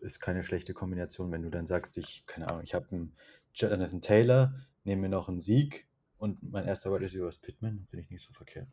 [0.00, 3.14] ist keine schlechte Kombination, wenn du dann sagst, ich, keine Ahnung, ich habe einen
[3.54, 5.86] Jonathan Taylor, nehme mir noch einen Sieg
[6.18, 8.68] und mein erster Wide Receiver ist Pittman, finde ich nicht so verkehrt.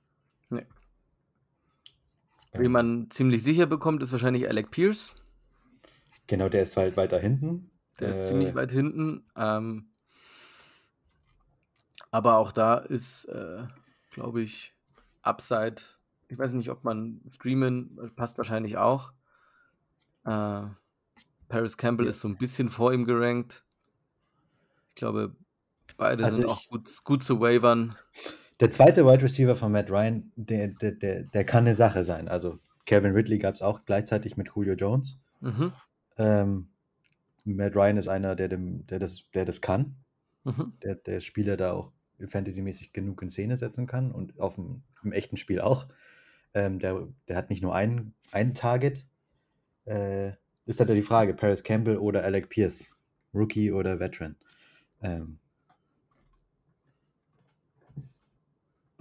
[0.50, 0.66] Nee.
[2.54, 5.14] Ähm, Wie man ziemlich sicher bekommt, ist wahrscheinlich Alec Pierce.
[6.28, 7.72] Genau, der ist halt weiter hinten.
[8.00, 9.26] Der äh, ist ziemlich weit hinten.
[9.36, 9.90] Ähm,
[12.12, 13.66] aber auch da ist, äh,
[14.12, 14.76] glaube ich,
[15.22, 15.82] Upside.
[16.30, 19.14] Ich weiß nicht, ob man streamen, passt wahrscheinlich auch.
[20.26, 20.64] Äh,
[21.50, 22.10] Paris Campbell ja.
[22.12, 23.64] ist so ein bisschen vor ihm gerankt.
[24.90, 25.36] Ich glaube,
[25.98, 27.96] beide also sind ich, auch gut, gut zu wavern.
[28.60, 32.28] Der zweite Wide Receiver von Matt Ryan, der, der, der, der kann eine Sache sein.
[32.28, 35.20] Also Kevin Ridley gab es auch gleichzeitig mit Julio Jones.
[35.42, 35.74] Mhm.
[36.18, 36.70] Ähm,
[37.44, 39.96] Matt Ryan ist einer, der, dem, der, das, der das kann.
[40.44, 40.74] Mhm.
[40.82, 41.92] Der, der Spieler da auch
[42.28, 45.88] fantasymäßig genug in Szene setzen kann und auf dem, im echten Spiel auch.
[46.54, 49.06] Ähm, der, der hat nicht nur ein, ein Target.
[49.86, 50.32] Äh,
[50.68, 52.86] ist halt die Frage, Paris Campbell oder Alec Pierce.
[53.34, 54.36] Rookie oder Veteran.
[55.02, 55.40] Ähm.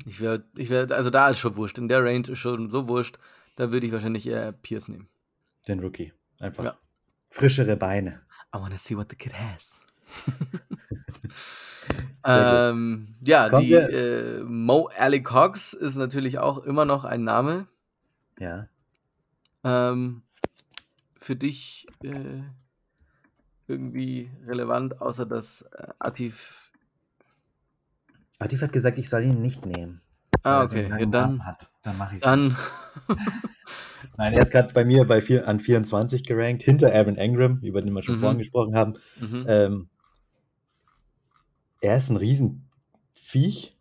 [0.04, 1.78] Ich wäre, ich wär, also da ist schon wurscht.
[1.78, 3.18] In der Range ist schon so wurscht.
[3.56, 5.08] Da würde ich wahrscheinlich eher Pierce nehmen.
[5.66, 6.12] Den Rookie.
[6.38, 6.64] Einfach.
[6.64, 6.78] Ja.
[7.28, 8.20] Frischere Beine.
[8.54, 9.80] I wanna see what the kid has.
[12.28, 17.68] Ähm, ja, Kommen die äh, Mo Ali Cox ist natürlich auch immer noch ein Name.
[18.38, 18.68] Ja.
[19.62, 20.22] Ähm,
[21.26, 22.42] für dich äh,
[23.66, 26.70] irgendwie relevant, außer dass äh, Atif.
[28.38, 30.00] Atif hat gesagt, ich soll ihn nicht nehmen.
[30.44, 30.88] Ah, okay.
[30.88, 31.70] Ja, dann hat.
[31.82, 32.22] dann mache ich es.
[32.22, 32.56] Dann,
[34.16, 37.82] Nein, er ist gerade bei mir bei vier, an 24 gerankt, hinter Evan Engram, über
[37.82, 38.20] den wir schon mhm.
[38.20, 38.94] vorhin gesprochen haben.
[39.18, 39.44] Mhm.
[39.48, 39.88] Ähm,
[41.80, 43.76] er ist ein Riesenviech.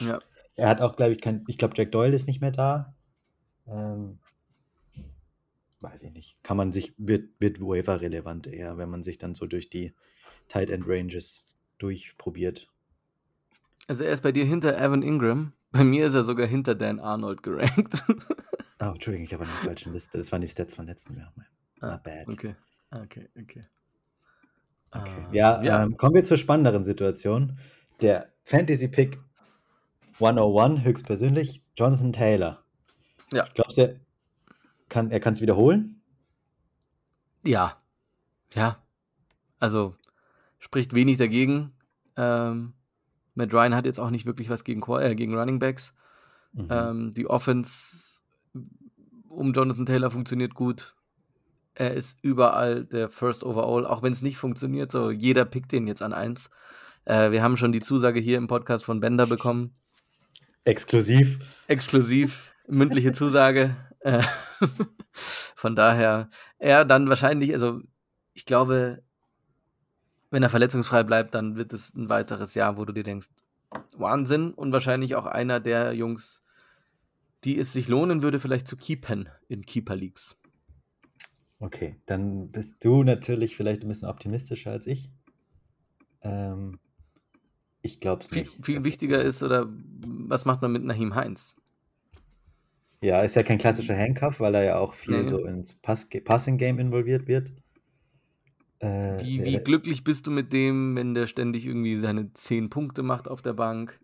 [0.00, 0.18] Ja.
[0.56, 2.94] Er hat auch, glaube ich, kein, ich glaube, Jack Doyle ist nicht mehr da.
[3.66, 4.18] Ähm,
[5.80, 6.42] weiß ich nicht.
[6.42, 9.94] Kann man sich, wird, wird Waiver relevant eher, wenn man sich dann so durch die
[10.48, 11.46] Tight End Ranges
[11.78, 12.68] durchprobiert.
[13.88, 15.52] Also er ist bei dir hinter Evan Ingram.
[15.70, 18.02] Bei mir ist er sogar hinter Dan Arnold gerankt.
[18.80, 20.18] oh, Entschuldigung, ich habe eine falsche Liste.
[20.18, 21.32] Das waren die Stats von letztem Jahr.
[21.80, 22.28] Ah, bad.
[22.28, 22.54] Okay,
[22.90, 23.60] okay, okay.
[24.92, 25.20] okay.
[25.30, 25.82] Uh, ja, ja.
[25.82, 27.58] Ähm, kommen wir zur spannenderen Situation.
[28.00, 29.18] Der Fantasy Pick
[30.14, 32.62] 101 höchstpersönlich, Jonathan Taylor.
[33.32, 33.46] Ja.
[33.54, 34.00] Glaubst du,
[34.88, 36.00] kann, er kann es wiederholen?
[37.44, 37.76] Ja.
[38.54, 38.82] Ja.
[39.58, 39.96] Also
[40.58, 41.72] spricht wenig dagegen.
[42.16, 42.72] Ähm,
[43.34, 45.94] Matt Ryan hat jetzt auch nicht wirklich was gegen, äh, gegen Running Backs.
[46.52, 46.68] Mhm.
[46.70, 48.20] Ähm, die Offense
[49.28, 50.94] um Jonathan Taylor funktioniert gut.
[51.74, 54.90] Er ist überall der First Overall, auch wenn es nicht funktioniert.
[54.90, 56.48] So jeder pickt den jetzt an eins.
[57.04, 59.72] Äh, wir haben schon die Zusage hier im Podcast von Bender bekommen.
[60.64, 61.38] Exklusiv.
[61.68, 62.54] Exklusiv.
[62.66, 63.76] Mündliche Zusage.
[64.06, 64.22] Äh,
[65.56, 67.80] von daher, er dann wahrscheinlich, also
[68.34, 69.02] ich glaube,
[70.30, 73.28] wenn er verletzungsfrei bleibt, dann wird es ein weiteres Jahr, wo du dir denkst,
[73.98, 76.44] Wahnsinn und wahrscheinlich auch einer der Jungs,
[77.42, 80.36] die es sich lohnen würde, vielleicht zu keepen in Keeper Leagues.
[81.58, 85.10] Okay, dann bist du natürlich vielleicht ein bisschen optimistischer als ich.
[86.22, 86.78] Ähm,
[87.82, 88.52] ich glaube es nicht.
[88.52, 91.56] Viel, viel wichtiger ist, oder was macht man mit Nahim Heinz?
[93.00, 95.28] Ja, ist ja kein klassischer Handcuff, weil er ja auch viel nee.
[95.28, 97.52] so ins Pass Passing-Game involviert wird.
[98.78, 103.02] Äh, wie, wie glücklich bist du mit dem, wenn der ständig irgendwie seine 10 Punkte
[103.02, 104.00] macht auf der Bank?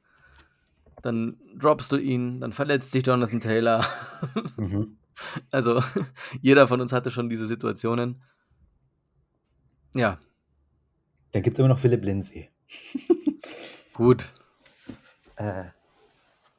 [1.02, 3.84] Dann droppst du ihn, dann verletzt sich Jonathan Taylor.
[4.56, 4.98] Mhm.
[5.50, 5.82] Also,
[6.40, 8.18] jeder von uns hatte schon diese Situationen.
[9.94, 10.18] Ja.
[11.32, 12.48] Dann gibt es immer noch Philipp Lindsay.
[13.92, 14.32] Gut.
[15.36, 15.64] Äh,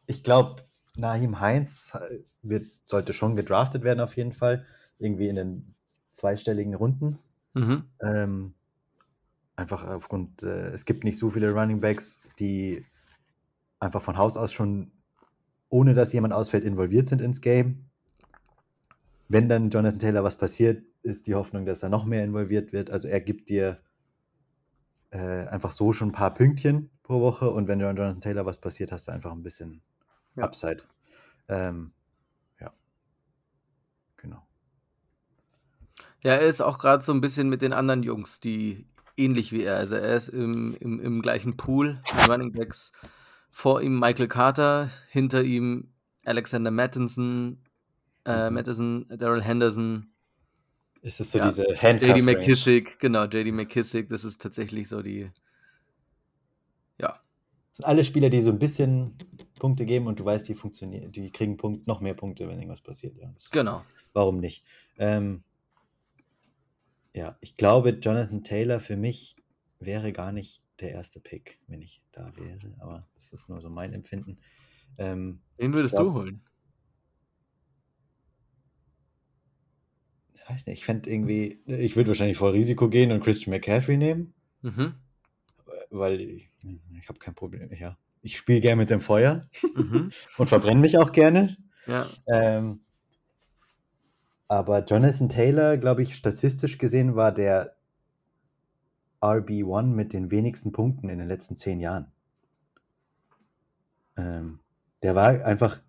[0.06, 0.64] ich glaube,
[0.96, 4.66] Nahim Heinz äh, wird, sollte schon gedraftet werden, auf jeden Fall.
[5.00, 5.76] Irgendwie in den
[6.12, 7.16] zweistelligen Runden.
[7.54, 7.84] Mhm.
[8.02, 8.54] Ähm,
[9.56, 12.84] einfach aufgrund, äh, es gibt nicht so viele Running Backs, die
[13.80, 14.92] einfach von Haus aus schon,
[15.70, 17.90] ohne dass jemand ausfällt, involviert sind ins Game.
[19.28, 22.90] Wenn dann Jonathan Taylor was passiert, ist die Hoffnung, dass er noch mehr involviert wird.
[22.92, 23.80] Also er gibt dir
[25.10, 28.92] äh, einfach so schon ein paar Pünktchen pro Woche und wenn Jonathan Taylor was passiert,
[28.92, 29.82] hast du einfach ein bisschen
[30.36, 30.44] ja.
[30.44, 30.84] Upside.
[31.48, 31.92] Ähm,
[36.24, 38.86] Ja, er ist auch gerade so ein bisschen mit den anderen Jungs, die
[39.18, 39.76] ähnlich wie er.
[39.76, 42.94] Also er ist im, im, im gleichen Pool, Running Backs.
[43.50, 45.92] Vor ihm Michael Carter, hinter ihm
[46.24, 47.62] Alexander Mattinson,
[48.26, 48.56] äh, mhm.
[48.56, 50.14] Madison, Daryl Henderson.
[51.02, 55.02] Ist es so ja, diese Handcuff JD McKissick, genau, JD McKissick, das ist tatsächlich so
[55.02, 55.28] die, ja.
[57.74, 59.18] Das sind alle Spieler, die so ein bisschen
[59.58, 62.82] Punkte geben und du weißt, die funktionieren, die kriegen Punkt, noch mehr Punkte, wenn irgendwas
[62.82, 63.18] passiert.
[63.18, 63.84] Ja, genau.
[64.14, 64.64] Warum nicht?
[65.00, 65.44] Ähm,
[67.16, 69.38] ja, ich glaube, Jonathan Taylor für mich
[69.80, 73.72] wäre gar nicht der erste Pick, wenn ich da wäre, aber das ist nur so
[73.72, 74.38] mein Empfinden.
[75.00, 76.42] Ähm, Wen würdest glaub, du holen?
[80.36, 83.98] Ich weiß nicht, ich fände irgendwie, ich würde wahrscheinlich voll Risiko gehen und Christian McCaffrey
[83.98, 84.36] nehmen.
[84.62, 84.94] Mhm.
[85.94, 86.50] Weil ich,
[87.00, 87.70] ich habe kein Problem.
[87.74, 90.12] Ja, ich spiele gerne mit dem Feuer mhm.
[90.38, 91.56] und verbrenne mich auch gerne.
[91.86, 92.08] Ja.
[92.28, 92.82] Ähm,
[94.48, 97.76] aber Jonathan Taylor, glaube ich, statistisch gesehen war der
[99.22, 102.12] RB1 mit den wenigsten Punkten in den letzten zehn Jahren.
[104.18, 104.60] Ähm,
[105.02, 105.82] der war einfach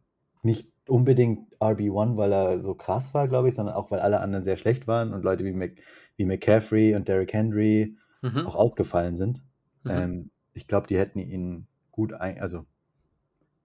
[0.42, 4.44] nicht unbedingt RB1, weil er so krass war, glaube ich, sondern auch, weil alle anderen
[4.44, 5.80] sehr schlecht waren und Leute wie, Mc,
[6.16, 8.46] wie McCaffrey und Derrick Henry mhm.
[8.46, 9.42] auch ausgefallen sind.
[9.84, 9.90] Mhm.
[9.90, 12.66] Ähm, ich glaube, die hätten ihn gut ein, also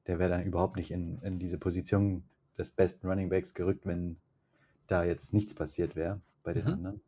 [0.08, 2.24] der wäre dann überhaupt nicht in, in diese Position
[2.58, 4.18] des besten Running Backs gerückt, wenn
[4.88, 6.74] da jetzt nichts passiert wäre bei den mhm.
[6.74, 7.02] anderen.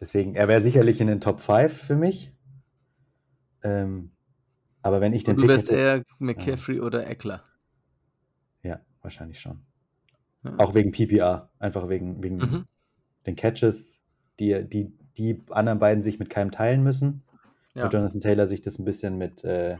[0.00, 2.32] Deswegen, er wäre sicherlich in den Top 5 für mich.
[3.62, 4.12] Ähm,
[4.82, 6.82] aber wenn ich den Und du Pick wärst hätte, eher McCaffrey ja.
[6.82, 7.44] oder Eckler.
[8.62, 9.60] Ja, wahrscheinlich schon.
[10.42, 10.58] Ja.
[10.58, 12.64] Auch wegen PPR, einfach wegen, wegen mhm.
[13.26, 14.02] den Catches,
[14.38, 17.22] die, die die anderen beiden sich mit keinem teilen müssen.
[17.74, 17.84] Ja.
[17.84, 19.76] Und Jonathan Taylor sich das ein bisschen mit, äh,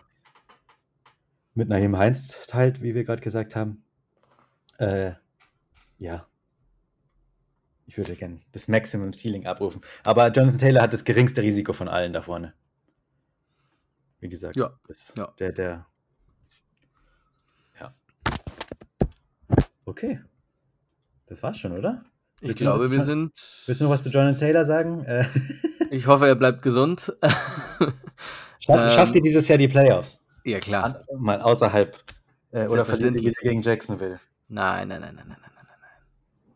[1.54, 3.84] mit Naheem Heinz teilt, wie wir gerade gesagt haben.
[4.78, 5.12] Äh,
[5.98, 6.26] ja,
[7.90, 9.82] ich würde gerne das Maximum Ceiling abrufen.
[10.04, 12.54] Aber Jonathan Taylor hat das geringste Risiko von allen da vorne.
[14.20, 14.70] Wie gesagt, ja.
[15.16, 15.34] ja.
[15.40, 15.86] der, der.
[17.80, 17.94] Ja.
[19.86, 20.20] Okay.
[21.26, 22.04] das war's schon, oder?
[22.40, 23.32] Ich glaube, wir sind.
[23.66, 25.04] Willst du noch was zu Jonathan Taylor sagen?
[25.04, 25.26] Äh,
[25.90, 27.12] ich hoffe, er bleibt gesund.
[28.60, 30.22] Schaff, schafft ihr ähm, dieses Jahr die Playoffs?
[30.44, 31.04] Ja, klar.
[31.18, 31.96] Mal außerhalb.
[32.52, 34.20] Äh, oder verliert ihr wieder gegen Jacksonville?
[34.48, 35.64] Nein, nein, nein, nein, nein, nein, nein,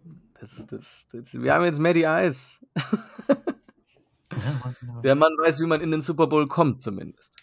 [0.04, 0.22] nein.
[0.40, 2.58] Das, das, das, wir haben jetzt Maddie Ice.
[5.02, 7.34] Der Mann weiß, wie man in den Super Bowl kommt, zumindest.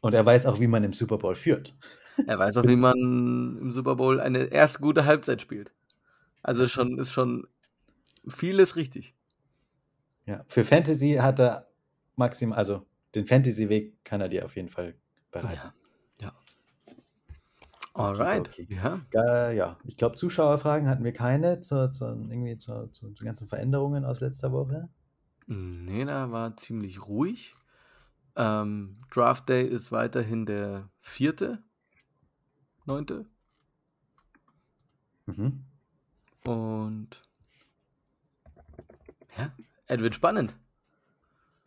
[0.00, 1.74] Und er weiß auch, wie man im Super Bowl führt.
[2.26, 5.72] Er weiß auch, wie man im Super Bowl eine erste gute Halbzeit spielt.
[6.42, 7.46] Also schon ist schon
[8.28, 9.14] vieles richtig.
[10.26, 11.68] Ja, für Fantasy hat er
[12.16, 14.94] maximal, also den Fantasy-Weg kann er dir auf jeden Fall
[15.30, 15.54] bereiten.
[15.54, 15.74] Ja.
[16.22, 16.94] ja.
[17.94, 18.48] Alright.
[18.48, 18.66] Okay.
[18.70, 19.00] Ja.
[19.12, 19.78] ja, ja.
[19.84, 24.20] Ich glaube, Zuschauerfragen hatten wir keine zur, zur, irgendwie zur, zu, zu ganzen Veränderungen aus
[24.20, 24.88] letzter Woche.
[25.46, 27.54] Nee, da war ziemlich ruhig.
[28.36, 31.62] Ähm, Draft Day ist weiterhin der vierte,
[32.84, 33.26] neunte.
[35.26, 35.64] Mhm.
[36.44, 37.22] Und
[39.36, 39.52] ja,
[39.86, 40.56] es wird spannend.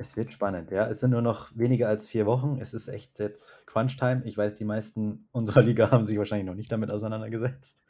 [0.03, 0.85] Es wird spannend, ja.
[0.87, 2.57] Es sind nur noch weniger als vier Wochen.
[2.59, 4.23] Es ist echt jetzt Crunch-Time.
[4.25, 7.83] Ich weiß, die meisten unserer Liga haben sich wahrscheinlich noch nicht damit auseinandergesetzt.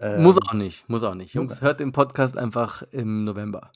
[0.00, 1.32] Ähm, muss auch nicht, muss auch nicht.
[1.32, 3.70] Jungs, hört den Podcast einfach im November.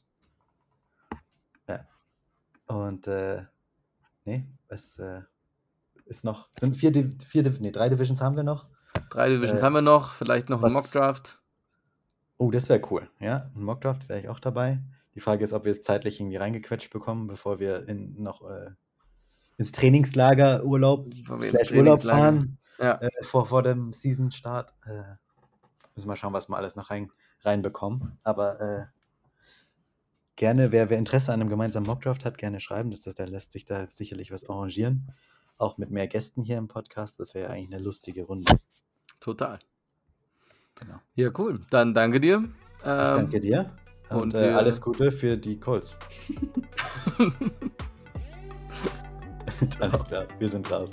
[1.69, 1.87] Ja.
[2.67, 3.45] Und äh,
[4.25, 5.21] nee, es äh,
[6.07, 6.93] ist noch, sind vier,
[7.25, 8.67] vier, nee, drei Divisions haben wir noch.
[9.11, 11.41] Drei Divisions äh, haben wir noch, vielleicht noch ein Mockdraft.
[12.37, 13.09] Oh, das wäre cool.
[13.21, 14.81] Ja, ein Mockdraft wäre ich auch dabei.
[15.19, 18.71] Die Frage ist, ob wir es zeitlich irgendwie reingequetscht bekommen, bevor wir in, noch äh,
[19.57, 21.13] ins Trainingslager Urlaub,
[21.43, 22.57] slash Urlaub fahren.
[22.79, 23.01] Ja.
[23.01, 24.73] Äh, vor, vor dem Season-Start.
[24.85, 25.17] Äh,
[25.97, 27.11] müssen wir schauen, was wir alles noch rein,
[27.41, 28.21] reinbekommen.
[28.23, 28.87] Aber äh,
[30.37, 32.93] gerne, wer, wer Interesse an einem gemeinsamen Mockdraft hat, gerne schreiben.
[32.93, 35.11] Das, da lässt sich da sicherlich was arrangieren.
[35.57, 37.19] Auch mit mehr Gästen hier im Podcast.
[37.19, 38.53] Das wäre eigentlich eine lustige Runde.
[39.19, 39.59] Total.
[40.77, 41.01] Genau.
[41.17, 41.67] Ja, cool.
[41.71, 42.45] Dann danke dir.
[42.79, 43.73] Ich danke ähm, dir.
[44.11, 45.99] Und, und äh, alles Gute für die Colts.
[49.81, 50.91] alles klar, wir sind raus.